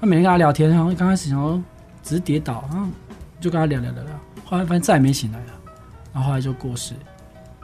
[0.06, 1.62] 每天跟他聊天，然后刚开始想说
[2.04, 2.88] 只是跌倒，然后
[3.39, 4.12] 就跟他聊聊聊聊，
[4.46, 5.54] 后来发现再也没醒来了，
[6.13, 6.94] 然后后来就过世，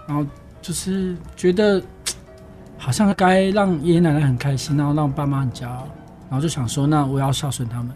[0.08, 0.26] 然后
[0.62, 1.82] 就是觉得
[2.78, 5.88] 好像该让爷爷奶奶很开心，然后让爸妈很骄傲，
[6.30, 7.92] 然后就想说那我要孝顺他们。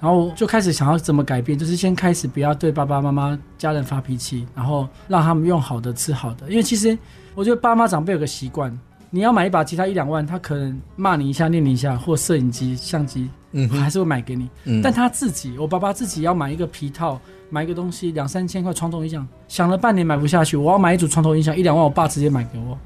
[0.00, 6.48] 然后就开始想要怎么改变，就是先开始不要对爸爸妈妈、家人发脾气，然后让他们用好的吃好的。
[6.48, 6.98] 因为其实
[7.34, 8.74] 我觉得爸妈长辈有个习惯，
[9.12, 14.48] 你要买一把吉他一两万，他可能骂你一下、念你一下，或摄影机、相机，嗯，还是会买给你。
[14.64, 20.56] 嗯，但他自己，我爸爸自己要买一个皮套，买一个东西两三千块床头音响，想了半年买不下去。
[20.56, 22.78] 我要买一组床头音响一两万，我爸直接买给我。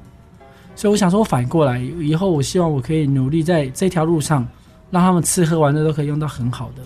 [0.75, 4.45] 所以我想说，我反过来以后，我希望我可以努力在这条路上，
[4.89, 6.81] 让他们吃喝玩乐都可以用到很好的。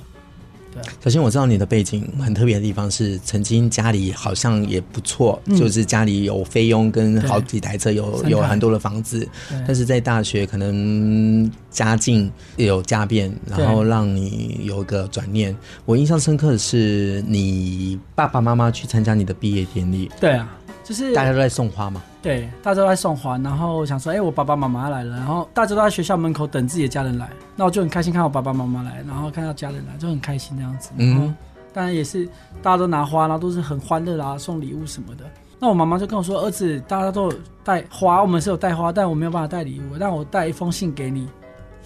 [1.04, 9.28] 首先我知道你的背景很特别的地方是，曾经家里好像也不错，嗯、就是家里有菲佣跟好几台车，有有很多的房子，
[9.66, 15.56] 但是在大学可能家境有家变，然后让你有一个转念。
[15.86, 20.56] 我印象深刻的是，你爸爸妈妈去参加你的毕业典礼，对啊。
[20.90, 30.90] 就是大家都在送花嘛，对，大家都在送花，然后想说，哎、欸，我爸爸妈妈来了，然后大家都在学校门口等自己的家人来，那我就很开心看到我爸爸妈妈来，然后看到家人来就很开心这样子。
[30.98, 31.36] 嗯，
[31.72, 32.28] 当然也是
[32.64, 35.26] 大家都拿花，然后都是很欢乐啦，送礼物什么的。
[35.60, 37.32] 那我妈妈就跟我说，儿子，大家都
[37.64, 41.30] 带花，我们是有带花，但我没有办法带礼物，但我带一封信给你。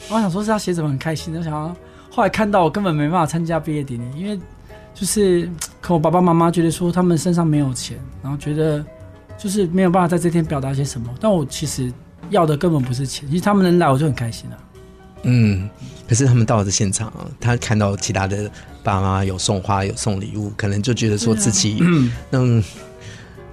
[0.09, 1.75] 我想说是要写什么很开心的，我想要
[2.09, 4.39] 后来看到我根本没办法参加毕业典礼，因为。
[4.95, 5.49] 就是，
[5.83, 8.83] 可我爸爸妈妈觉得说他们身上没有钱，然后觉得
[9.37, 11.13] 就是没有办法在这天表达些什么。
[11.19, 11.91] 但我其实
[12.29, 14.57] 要的根本不是钱，其实他们能来我就很开心了。
[15.23, 15.69] 嗯，
[16.07, 18.49] 可是他们到了这现场，他看到其他的
[18.81, 21.85] 爸妈有送花有送礼物，可能就觉得说自己，啊、
[22.31, 22.63] 嗯，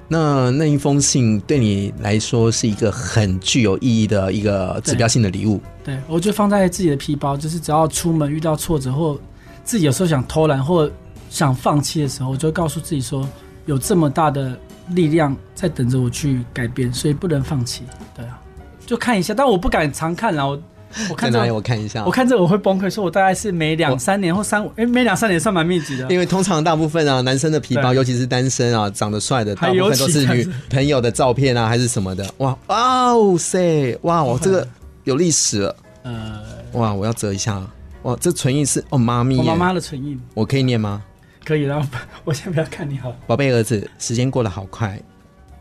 [0.07, 5.61] 那那一封信对你来说是一个很具有意义的一个指标性的礼物。
[5.83, 9.19] 对，对我就放在自己的皮包，就是只要出门遇到挫折或
[9.65, 10.89] 自己有时候想偷懒或。
[11.31, 13.27] 想放弃的时候，我就会告诉自己说，
[13.65, 14.55] 有这么大的
[14.89, 17.85] 力量在等着我去改变，所以不能放弃。
[18.15, 18.39] 对啊，
[18.85, 20.45] 就看一下，但我不敢常看啦。
[20.45, 20.61] 我
[21.09, 26.11] 我看这里我看一下，我看这个我会崩溃，说我大概是每两三年或三五，哎，每两三年算蛮密集的。
[26.11, 32.29] 因为通常大部分啊，男生的皮包，尤其是单身啊，长得帅的，大部分都是女朋友的照片啊，还是什么的。
[32.39, 34.67] 哇哇塞，哇，我这个
[35.05, 35.77] 有历史了。
[36.03, 36.41] 呃，
[36.73, 37.65] 哇，我要折一下。
[38.03, 41.01] 哇，这唇印是哦，妈咪，我妈妈的唇印，我可以念吗？
[41.45, 41.89] 可以，了
[42.25, 43.17] 我先不要看你好了。
[43.27, 45.01] 宝贝儿子，时间过得好快，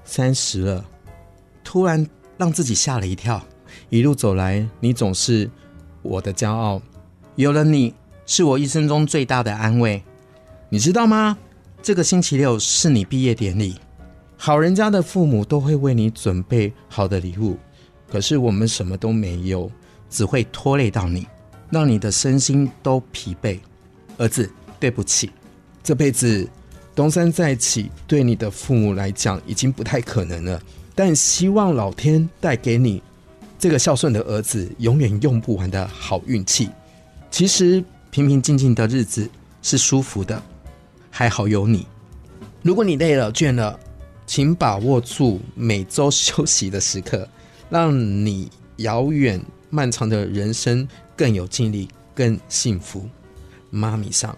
[0.04, 0.86] 三十了，
[1.64, 2.06] 突然
[2.38, 3.42] 让自己吓了一跳。
[3.90, 5.50] 一路走来，你总是
[6.02, 6.82] 我的骄傲，
[7.36, 7.94] 有了你
[8.26, 10.04] 是我一生中最大的安慰。
[10.70, 11.38] 你知道吗？
[11.82, 13.76] 这个星期六是你毕业典礼，
[14.38, 17.58] 好人家的父母都会为你准备好的礼物，
[18.12, 19.72] 可是我们什么都没有，
[20.10, 21.26] 只会拖累到你，
[21.72, 23.60] 让你的身心都疲惫。
[24.18, 25.32] 儿子，对不起，
[25.90, 26.48] 这辈子
[26.94, 30.62] 东山再起对你的父母来讲已经不太可能了，
[30.94, 33.02] 但希望老天带给你。
[33.58, 36.70] 这个孝顺的儿子永远用不完的好运气。
[37.32, 39.28] 其实平平静静的日子
[39.64, 40.40] 是舒服的，
[41.10, 41.88] 还好有你。
[42.62, 43.80] 如果你累了倦了，
[44.28, 47.28] 请把握住每周休息的时刻，
[47.68, 53.10] 让你遥远漫长的人生更有精力、更幸福。
[53.72, 54.38] 妈咪上，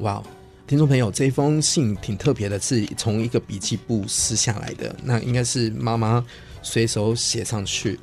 [0.00, 0.22] 哇，
[0.70, 6.24] 听众朋友，这封信挺特别的，是从一个笔记簿撕下来的，那应该是妈妈
[6.62, 7.98] 随手写上去。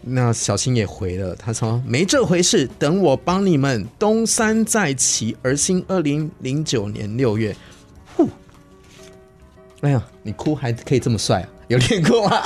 [0.00, 5.36] 那小新也回了，他说没这回事，等我帮你们东山再起。
[5.42, 7.54] 而新二零零九年六月，
[8.16, 8.26] 呼，
[9.82, 11.48] 哎呀，你哭还可以这么帅啊？
[11.68, 12.42] 有练过吗？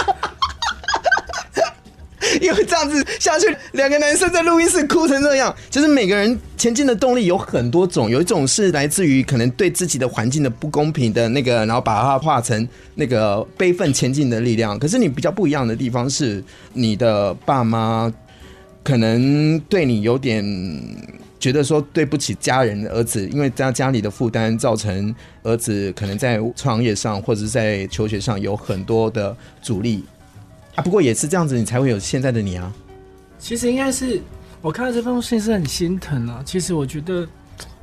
[2.44, 14.76] 因为这样子下去，两个男生在录音室哭成这样，就是每个人前进的动力有很多种，有一种是来自于可能对自己的环境的不公平的那个，然后把它化成那个悲愤前进的力量。
[14.76, 18.12] 可是你比较不一样的地方是，你的爸妈
[18.82, 20.44] 可能对你有点
[21.38, 30.04] 觉得说对不起家人的儿子，因为家家里的负担造成儿子可能在创业上或者是在求学上有很多的阻力。
[30.74, 32.72] 啊，不过也是这样子，你才会有现在的你啊。
[33.38, 34.20] 其实应该是
[34.60, 36.40] 我看到这封信是很心疼啊。
[36.44, 37.26] 其实我觉得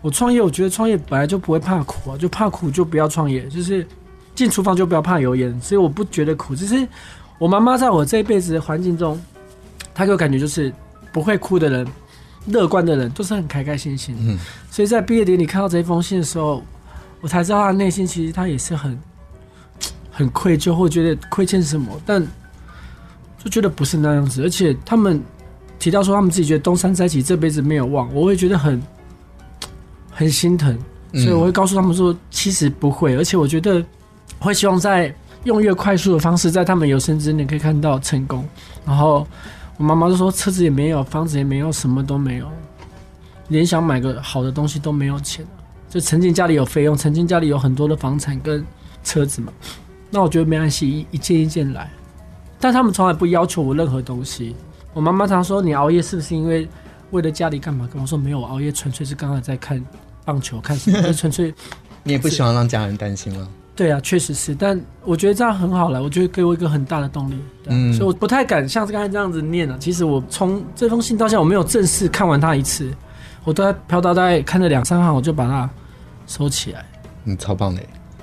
[0.02, 3.86] 我创业，我觉得创业本来就不会怕苦啊，就怕苦就不要创业，就是
[4.34, 6.56] 进厨房就不要怕油烟，所以我不觉得苦。
[6.56, 6.88] 只是
[7.38, 9.22] 我妈妈在我这一辈子的环境中，
[9.94, 10.74] 她给我感觉就是
[11.14, 11.88] 不会哭的人，
[12.48, 14.16] 乐观的人都是很开开心心。
[14.20, 14.40] 嗯，
[14.72, 16.64] 所以在毕业典礼看到这封信的时候，
[17.22, 18.98] 我才知道她内心其实她也是很
[20.10, 22.26] 很愧疚，或觉得亏欠什么，但。
[23.44, 25.22] 就觉得不是那样子，而且他们
[25.80, 28.82] 提到说他们自己觉得东山再起这辈子没有望，我会觉得很
[30.12, 30.78] 很心疼，
[31.14, 33.84] 所以我会告诉他们说，其实不会，而且我觉得
[34.40, 35.14] 会希望在
[35.46, 38.46] 用越快速的方式，在他们有生之年可以看到成功。
[38.86, 39.26] 然后
[39.78, 42.48] 我妈妈就说，车子也没有，房子也没有，什么都没有，
[43.48, 45.46] 连想买个好的东西都没有钱。
[45.90, 48.64] 就曾经家里有费用，曾经家里有很多的房产跟
[49.04, 49.54] 车子嘛，
[50.12, 51.90] 那我觉得没关系，一一件一件来。
[52.60, 54.56] 但他们从来不要求我任何东西。
[54.94, 56.68] 我妈妈常说：“你熬夜是不是因为
[57.12, 59.84] 为了家里干嘛？”跟我说：“没有，我熬夜纯粹是刚才在看
[60.26, 61.02] 棒球，看什么？
[61.04, 61.54] 就纯粹。”
[62.04, 63.48] 你也不喜欢让家人担心了。
[63.76, 64.56] 对啊，确实是。
[64.56, 67.36] 但我觉得这样很好了，我觉得给我一个很大的动力。
[67.68, 69.78] 嗯，所以我不太敢像刚才这样子念了。
[69.78, 72.92] 其实我从这封信到现在，我没有正式看完它一次，
[73.44, 75.70] 我都在飘到大概看了两三行，我就把它
[76.26, 76.84] 收起来。
[77.26, 77.82] 嗯超棒的，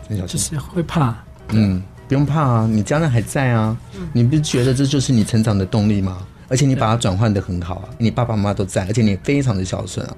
[0.09, 1.15] 真小就是会怕。
[1.51, 1.83] 嗯。
[2.09, 3.77] 不用怕啊，你家人还在啊，
[4.13, 6.19] 你不是觉得这就是你成长的动力吗？
[6.49, 10.15] 而且你把它转换的很好啊，你爸爸妈妈都在，而且你非常的孝顺啊。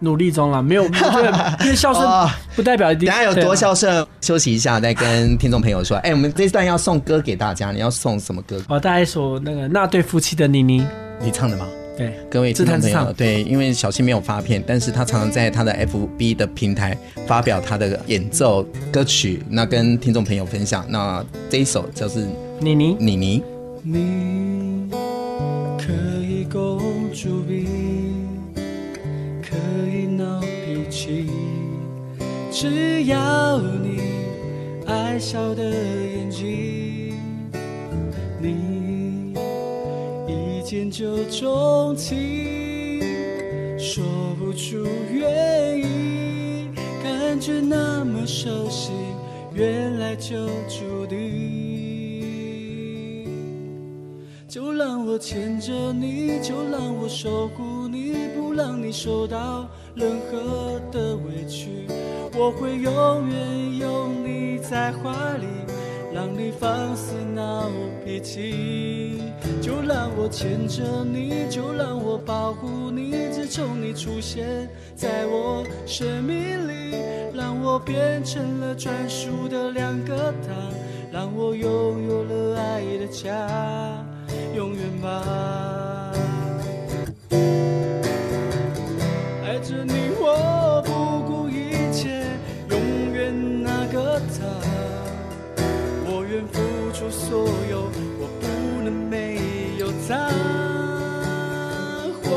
[0.00, 0.84] 努力中了，没有，
[1.60, 2.06] 因为孝顺
[2.56, 3.06] 不代表一定。
[3.06, 5.96] 等下有多孝顺，休息一下再跟听众朋友说。
[5.98, 8.60] 哎，我们这段要送歌给大家，你要送什么歌？
[8.68, 10.84] 我大概说那个那对夫妻的妮妮，
[11.20, 11.66] 你唱的吗？
[11.96, 20.86] 对，各位听众朋友，对，因为小新没有发片，但是他常常在他的 FB 的平台发表他的演奏歌曲，那跟听众朋友分享。
[20.88, 22.26] 那这一首就是
[22.60, 23.42] 妮妮，妮妮。
[23.84, 24.88] 你
[25.76, 26.80] 可以公
[27.12, 27.66] 主病，
[29.42, 31.28] 可以闹脾气，
[32.50, 34.00] 只要你
[34.86, 36.81] 爱笑的眼睛，
[40.72, 42.98] 一见就钟情，
[43.78, 44.02] 说
[44.38, 48.90] 不出原因，感觉那么熟悉，
[49.52, 51.20] 原来就注定。
[54.48, 61.86] 就让我牵着你，就让我守护你，不让你受到任何的委屈。
[62.34, 65.71] 我会永远拥你在怀里。
[66.14, 67.70] 让你放肆闹
[68.04, 69.18] 脾气，
[69.60, 73.12] 就让我牵着你，就让我保护你。
[73.30, 76.96] 自从你出现在我生命里，
[77.34, 80.52] 让我变成了专属的两个他，
[81.10, 83.48] 让我拥有了爱的家，
[84.54, 86.01] 永远吧。
[97.32, 97.88] 所有，
[98.20, 98.46] 我不
[98.84, 99.38] 能没
[99.78, 100.28] 有他。
[102.24, 102.30] 我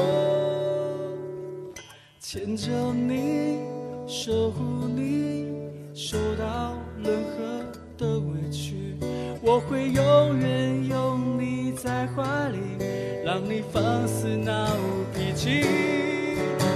[2.21, 3.59] 牵着你，
[4.07, 5.51] 守护你，
[5.93, 7.61] 受到任何
[7.97, 8.95] 的委屈，
[9.41, 12.57] 我会永远拥你在怀里，
[13.25, 14.65] 让你放肆闹
[15.13, 15.65] 脾气。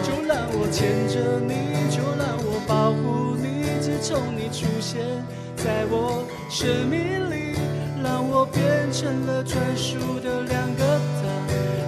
[0.03, 1.55] 就让我牵着你，
[1.89, 4.99] 就让我保护你，自从你出现
[5.55, 7.38] 在我生命里，
[8.03, 11.27] 让我变成了专属的两个他，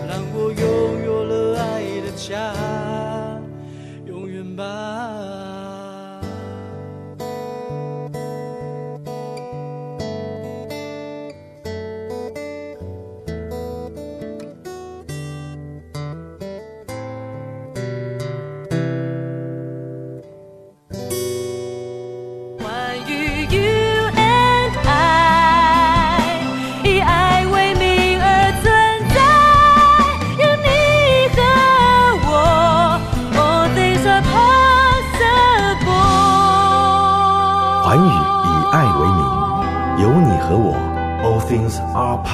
[0.07, 2.53] 让我拥有了爱的家，
[4.05, 5.20] 永远吧。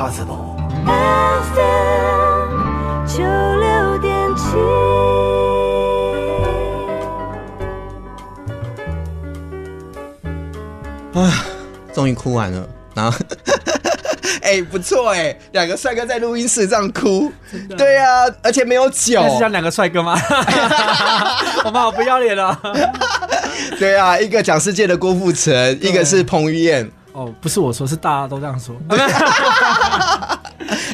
[0.08, 0.56] Possible.
[1.54, 2.48] FM
[3.06, 3.24] 九
[3.60, 4.56] 六点七。
[11.20, 11.46] 啊，
[11.94, 13.18] 终于哭完了，然后，
[14.44, 17.30] 哎、欸，不错哎，两个帅哥在录音室这样哭，
[17.78, 20.18] 对啊，而且没有酒，是讲两个帅哥吗？
[21.66, 22.58] 我们好不要脸啊。
[23.78, 26.90] 对啊，一个讲世界的郭富城，一个是彭于晏。
[27.18, 28.76] 哦，不是我说，是大家都这样说。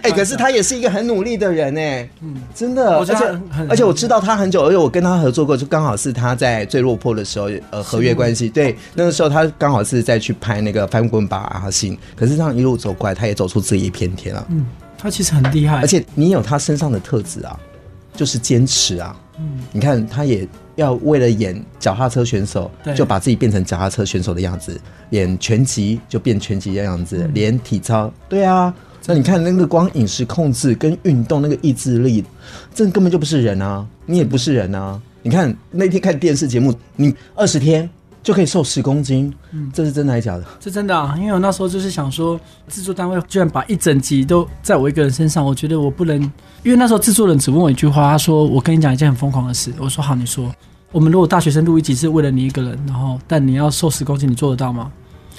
[0.04, 14.46] 哎、欸， 可是他也是一个很努力的人哎，嗯，真的，而且而且我知道他很久，而且我跟他合作过，就刚好是他在最落魄的时候，呃，合约关系，对，那个时候他刚好是在去拍那个翻滚吧阿信，可是这样一路走过来，他也走出自己一片天啊。
[14.50, 14.66] 嗯，
[14.98, 17.60] 他其实很厉害，而且你有他身上的特质啊，
[18.16, 19.14] 就是坚持啊。
[19.40, 20.48] 嗯，你看他也。
[20.76, 24.74] 要为了演脚踏车选手，就把自己变成脚踏车选手的样子；
[25.12, 28.74] 演拳击就变拳击的样子；练、嗯、体操，对啊。
[29.06, 32.24] 那你看那个光饮食控制跟运动那个意志力，
[32.74, 33.86] 这根本就不是人啊！
[34.06, 35.02] 你也不是人啊！
[35.22, 37.90] 你看那天看电视节目，你二十天。
[38.24, 40.46] 就可以瘦十公斤，嗯，这是真的还是假的？
[40.62, 46.20] 是真的啊，因为我那时候就是想说，制作单位居然把一整集都在我一个人身上，我觉得我不能，
[46.64, 50.50] 因为那时候制作人只问我一句话，他说：“我跟你讲一件很疯狂的事。”我说：“好，你说，
[50.92, 54.90] 我们如果大学生录一集是为了你一个人，然后但你要瘦十公斤，你做得到吗？”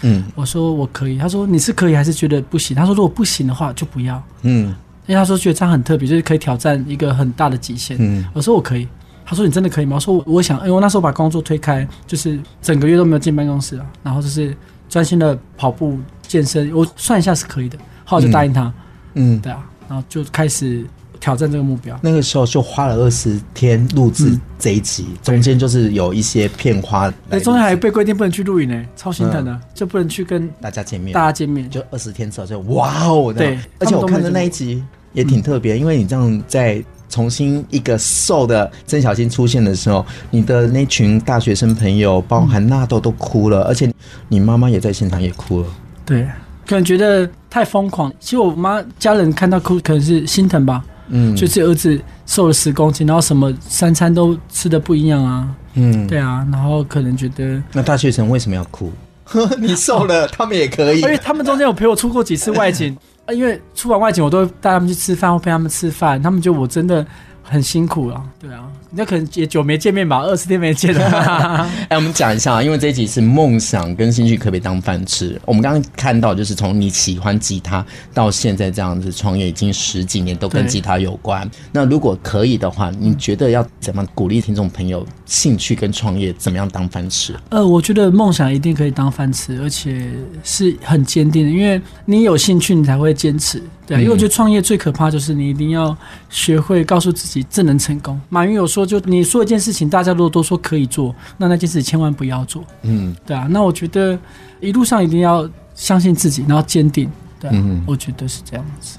[0.02, 1.16] 嗯，我说我可以。
[1.16, 4.74] 他说：“你是可以还是觉得不行？”他说：“如果不行的话，就不要。”嗯，
[5.06, 7.96] 因为他说觉得这样很特别，就是可以挑战一个很大的极限。
[7.98, 8.86] 嗯，我说我可以。
[9.26, 14.54] 他说：“你真的可以吗？”我说：“我想，因为我那时候把工作推开，就是整个月都没有进办公室啊，然后就是
[14.88, 16.70] 专心的跑步健身。
[16.74, 18.72] 我算一下是可以的，后来就答应他。
[19.14, 20.84] 嗯，对啊，然后就开始
[21.20, 21.98] 挑战这个目标。
[22.02, 27.10] 那个时候就花了二十天录制这一集，嗯、中间就是有一些片花。
[27.30, 31.14] 对，中间还被规定不能去录影呢，超心疼的，嗯、就不能去跟大家见面。
[31.14, 36.84] 大家见面，就二十天之后就哇哦，对，而且我看的那一集也挺特别，嗯、因为你这样在。
[37.14, 43.88] 重新一个瘦的曾小欣出现的时候，你的那群大学生朋友，包含纳豆都哭了，而且
[44.26, 45.66] 你妈妈也在现场也哭了。
[46.04, 46.26] 对，
[46.66, 48.12] 可能觉得太疯狂。
[48.18, 50.82] 其实我妈家人看到哭，可能是心疼吧。
[51.06, 55.48] 嗯，就是儿子瘦了十公斤，然后什么三餐都吃的不一样啊。
[55.74, 58.90] 嗯，对啊，然后可能觉得那大学生为什么要哭？
[59.60, 61.02] 你瘦了，他们也可以。
[61.02, 62.96] 而且他们中间有陪我出过几次外景。
[63.26, 67.06] 啊，因为出完外景，我都会带他们去吃饭，或陪他们吃饭，他们就我真的
[67.42, 68.22] 很辛苦啊。
[68.38, 68.70] 对啊。
[68.96, 71.04] 那可能也久没见面吧，二十天没见了。
[71.88, 75.40] 哎，我们讲一下，因为这一集是梦想跟兴趣可不可以当饭吃？
[75.44, 81.48] 我们刚刚看到，就是从你喜欢吉他到现在这样子创业，已经十几年都跟吉他有关。
[81.72, 87.34] 那如果可以的话，你觉得要怎么鼓励听众朋友兴趣跟创业怎么样当饭吃？
[87.50, 90.08] 呃，我觉得梦想一定可以当饭吃，而且
[90.42, 93.62] 是很坚定的，因为你有兴趣，你才会坚持。
[93.86, 95.96] 对，因为我觉得创业最可怕就是你一定要
[96.30, 98.18] 学会告诉自己这能成功。
[98.28, 102.64] 马云有说，就你说一件事情，大家如果都说可以做，那那件事千万不要做。
[102.82, 103.46] 嗯，对啊。
[103.50, 104.18] 那我觉得
[104.60, 107.10] 一路上一定要相信自己，然后坚定。
[107.38, 108.98] 对、啊，嗯我觉得是这样子。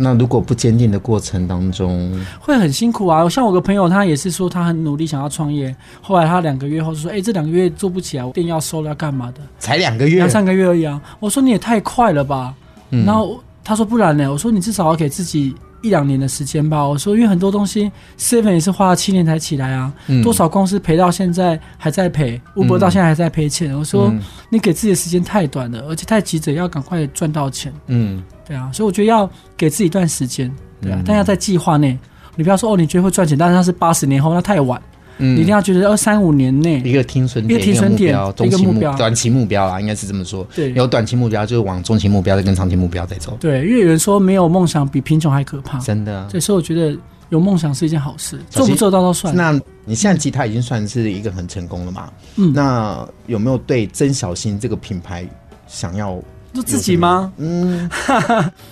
[0.00, 3.28] 那如果不坚定的过程当中，会很辛苦啊。
[3.28, 9.40] 像我个朋友，他也是说他很努力想要创业，后来他两个月后就说：“哎、欸，这两个月做不起来，我店要收了，要干嘛的？
[9.58, 12.54] 才两个月，两三个月而已啊。”我说：“你也太快了吧。
[12.90, 17.88] 嗯”然后他说：“不然呢？”我说：“你至少要给自己。”一两年的时间吧，我说，因为很多东西
[18.18, 23.72] ，seven 也是花了七年才起来啊，嗯、多少公司赔到现在还在赔，Uber 到现在还在赔钱。
[23.72, 24.12] 嗯、我说，
[24.50, 27.72] 你给自己的时间太短了，而且太急着要赶快赚到钱。
[27.86, 31.96] 嗯，对啊，所以我觉得要给自己一段时间，对啊，嗯、但要在计划内，
[32.34, 34.82] 你不要说哦，你觉得会赚钱，但是它是八十年后，那太晚。
[35.18, 40.46] 嗯，你一定要觉得二三五年内一个停损点，一个停损点，一个目标，短期目标啊，应该是这么说。
[40.54, 43.36] 对，有短期目标就是往中期目标再跟长期目标再走。
[43.40, 46.28] 对，因为有人说没有梦想比贫穷还可怕，真的。
[46.40, 46.96] 所以我觉得
[47.30, 49.34] 有梦想是一件好事，做不做到都算。
[49.34, 49.52] 那
[49.84, 52.10] 你现在吉他已经算是一个很成功了嘛？
[52.36, 55.26] 嗯，那有没有对曾小新这个品牌
[55.66, 56.18] 想要
[56.54, 57.32] 做自己吗？
[57.38, 57.90] 嗯，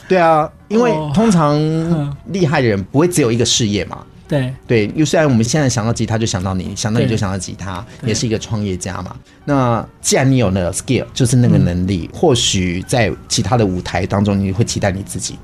[0.08, 1.58] 对啊，因为 通常
[2.26, 3.98] 厉害的人不会只有一个事业嘛。
[4.28, 9.14] 对对，又虽然我们现在想到吉他就想到你，想到你就想到吉他，也是一个创业家嘛。
[9.44, 15.38] 那既然你有那个 skill，就是那个能力，嗯、或许在其他的舞台当中，你会期待你自己。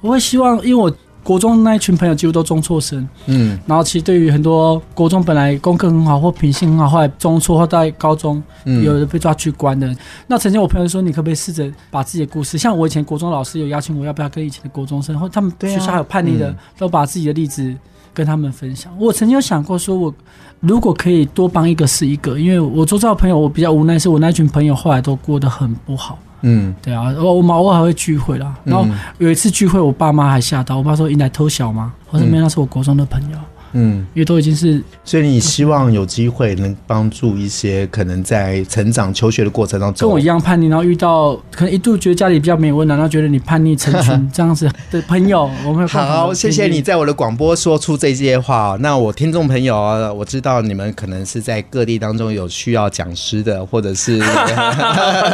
[0.00, 0.94] 我会希望，因为我
[1.24, 9.86] 国中那一群朋友几乎都中辍生，嗯，然后其实对于很多国中本来功课很好或品性很好，后来中辍或到高中，有人被抓去关的。
[9.86, 9.96] 嗯、
[10.26, 17.72] 那曾经我朋友说，你可不可以试着把自己的故事，像我以前国中老师有邀请我，要不要跟以前的国中生，或他们学校还有叛逆的，都把自己的例子。
[18.14, 20.12] 跟他们分享，我曾经有想过，说我
[20.60, 26.18] 如果可以多帮一个是一个，因为我周遭的朋友，我比较无奈，是我那群朋友后来都过得很不好。
[26.42, 28.84] 嗯，对啊，我我们偶尔还会聚会啦，然后
[29.18, 48.76] 有一次聚会，我爸妈还吓到，我爸说：“你来偷笑吗？”我说：“没有，那是我国中的朋友。”嗯，因为都已经是，所以你希望有机会能帮助一些可能在成长求学的过程当中，跟我一样叛逆，然后遇到可能一度觉得家里比较没温暖，然后觉得你叛逆成群 这样子的朋友，我们好，谢谢你在我的广播说出这些话。
[48.80, 54.22] 那我听众朋友啊，我知道你们可能是在各地当中有需要讲师的，或者是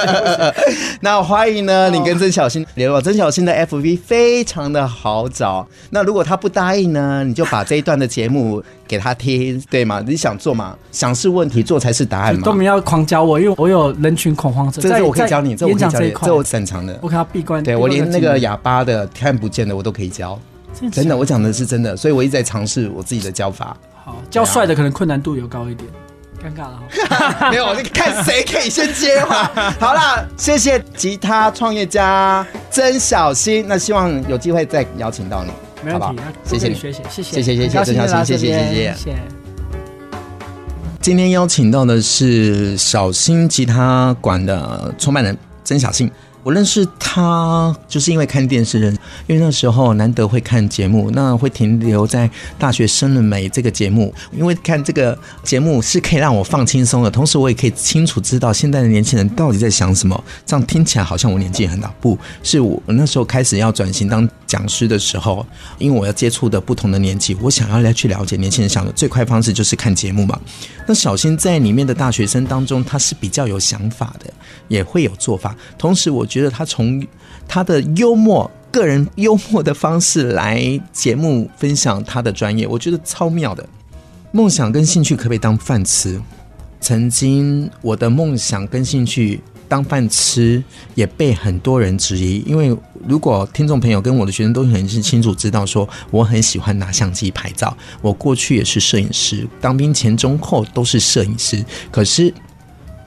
[1.03, 5.67] 那欢迎呢，你跟曾小新联络，曾小新的 FV 非常的好找。
[5.91, 8.28] 那如果他不答应呢，你就把这一段的节目。
[8.29, 10.05] 节目给他听，对吗？
[10.07, 10.77] 你想做吗？
[10.93, 12.43] 想是问题，做才是答案嘛。
[12.45, 14.83] 都没要狂教我，因为我有人群恐慌症。
[14.83, 16.99] 这是我可以教你，这我可以教你，这我擅长的。
[17.01, 20.39] 我可要闭关，对我连那个哑巴的看不见的我都可以教。
[20.93, 23.75] 真的，我讲的是真的，所以我一直在尝试我自己的教法。
[24.05, 25.89] 好，教帅的可能困难度有高一点，
[26.45, 26.79] 尴尬了。
[27.51, 29.51] 没有，你看谁可以先接话。
[29.81, 35.51] 好啦，谢谢吉他创业家曾小新，那希望有机会再邀请到你。
[35.85, 39.17] 没问题，谢谢你，谢谢，谢谢，谢谢，谢谢谢谢，谢谢。
[41.01, 46.11] 今天邀请到的是小新吉他馆的创办人曾小新。
[46.45, 52.27] 我认识他就是因为看电视认识，因为那时候难得会看节目，那会停留在
[52.59, 60.25] 《大学生了没》这个节目，因为看这个节目是可以让我放轻松的，同时我也可以清楚知道现在的年轻人到底在想什么。
[60.47, 65.47] 这样听起来好像我年纪很大，不是我那时候开始要转型当讲师的时候，
[65.79, 70.37] 因为我要接触的不同的年纪，我想要来去了解年轻人想的最快方式就是看节目嘛。
[70.89, 74.29] 那小新在里面的大学生当中，他是比较有想法的，
[74.67, 76.49] 也会有做法，同时我觉得。
[76.49, 77.07] 他从
[77.47, 83.69] 他的幽默、个人幽默的方式来节目分享他的专业，我觉得超妙的。
[84.33, 86.19] 梦想跟兴趣可不可以当饭吃？
[86.81, 90.63] 曾经我的梦想跟兴趣当饭吃，
[90.95, 92.43] 也被很多人质疑。
[92.47, 102.33] 因为如果听众朋友跟我的学生都很清楚知道，说我很喜欢拿相机拍照，我过去也是摄影师，当兵前中后都是摄影师，可是。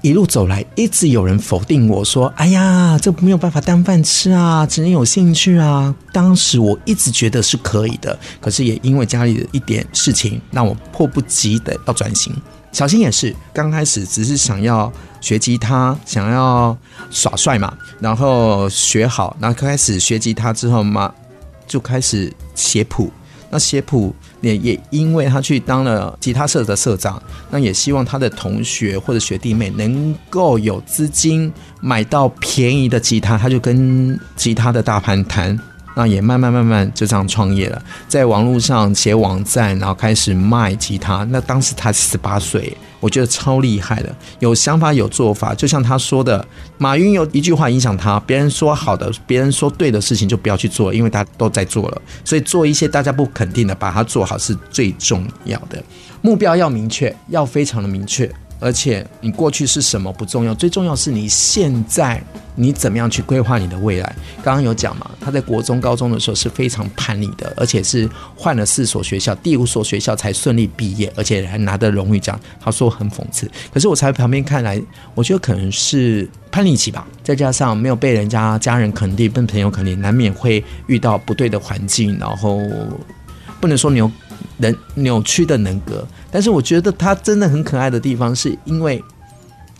[0.04, 12.34] 一路走来，一直有人否定我说：“哎呀，这没有办法当饭吃啊，只能有兴趣啊。”当时我一直觉得是可以的，可是也因为家里的一点事情，让我迫不及待要转型。
[12.72, 16.76] 小新也是刚开始只是想要学吉他，想要
[17.10, 21.14] 耍帅嘛，然后学好，然后开始学吉他之后嘛，
[21.68, 23.12] 就开始写谱。
[23.54, 31.52] 那写谱也也因为他去当了吉他社的社长，那也希望他的同学或者学弟妹能够有资金
[31.82, 35.60] 买到便宜的吉他，他就跟吉他的大盘谈。
[35.96, 41.24] 那也慢慢慢慢就这样创业了，在网络上写网站，然后开始卖吉他。
[41.32, 45.54] 那当时他十八岁，我觉得超厉害的，有想法有做法。
[45.54, 46.46] 就像他说的，
[46.78, 52.02] 马云有一句话影响他：别人说好的，别人说对的事情就不要去做，因为大家都在做了。
[52.24, 55.82] 所以做一些大家不肯定的，把它做好是最重要的。
[56.22, 58.32] 目标要明确，要非常的明确。
[58.62, 62.24] 而且你过去是什么不重要，最重要是你现在
[62.56, 64.16] 你怎么样去规划你的未来。
[64.44, 72.40] 刚刚有讲嘛，他在国中、高中的时候是非常叛逆的，而且是换了四所学校，第五所学校才顺利毕业，而且还拿得荣誉奖。
[72.60, 74.80] 他说很讽刺，可是我在旁边看来，
[75.16, 82.62] 我觉得可能是叛逆期吧，再加上没有被人家家人肯定，被朋友肯定，难免会遇到不对的环境，然后
[83.60, 84.10] 不能说扭
[84.62, 86.08] 人扭曲的人格。
[86.32, 89.04] 但是我觉得他真的很可爱的地方，是因为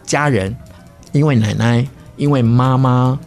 [0.06, 0.54] 家人，
[1.14, 3.18] 因为奶奶，因为妈妈，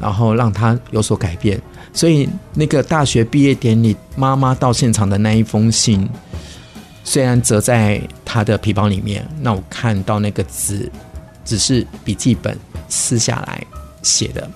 [0.00, 1.60] 然后让他有所改变。
[1.92, 6.08] 所以那个大学毕业典礼，妈妈到现场的那一封信，
[7.04, 10.90] 虽然折在他的皮包里面，那我看到那个字，
[11.44, 12.58] 只是笔记本
[12.88, 13.62] 撕下来
[14.02, 14.50] 写的。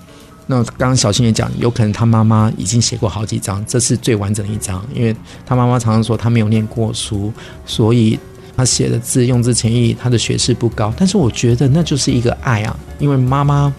[0.49, 7.31] 那刚刚小新也讲，有可能他妈妈已经写过好几张，这是最完整的一张，因为他妈妈常常说他没有念过书，
[7.65, 8.17] 所以
[8.55, 10.93] 他写的字用字遣意，他的学识不高。
[10.97, 13.73] 但是我觉得那就是一个爱啊，因为妈妈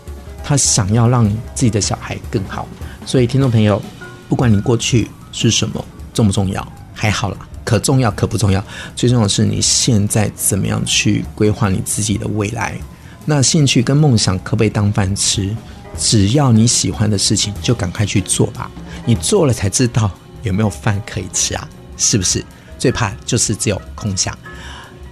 [0.44, 2.66] 她想要让自己的小孩更好，
[3.04, 3.80] 所以听众朋友，
[4.28, 8.62] 不管你过去是什么，重不重要，还好啦，可重要可不重要，
[8.94, 12.78] 最重要的是你现在怎么样去规划你自己的未来。
[13.24, 15.54] 那兴趣跟梦想可不可以当饭吃？
[15.98, 18.70] 只要你喜欢的事情，就赶快去做吧。
[19.04, 20.10] 你做了才知道
[20.42, 22.44] 有没有饭可以吃啊，是不是？
[22.78, 24.36] 最怕就是只有空想。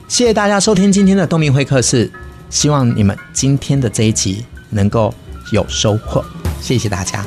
[0.09, 2.11] 谢谢大家收听今天的东明会客室，
[2.49, 5.13] 希望你们今天的这一集能够
[5.51, 6.25] 有收获。
[6.61, 7.27] 谢谢大家。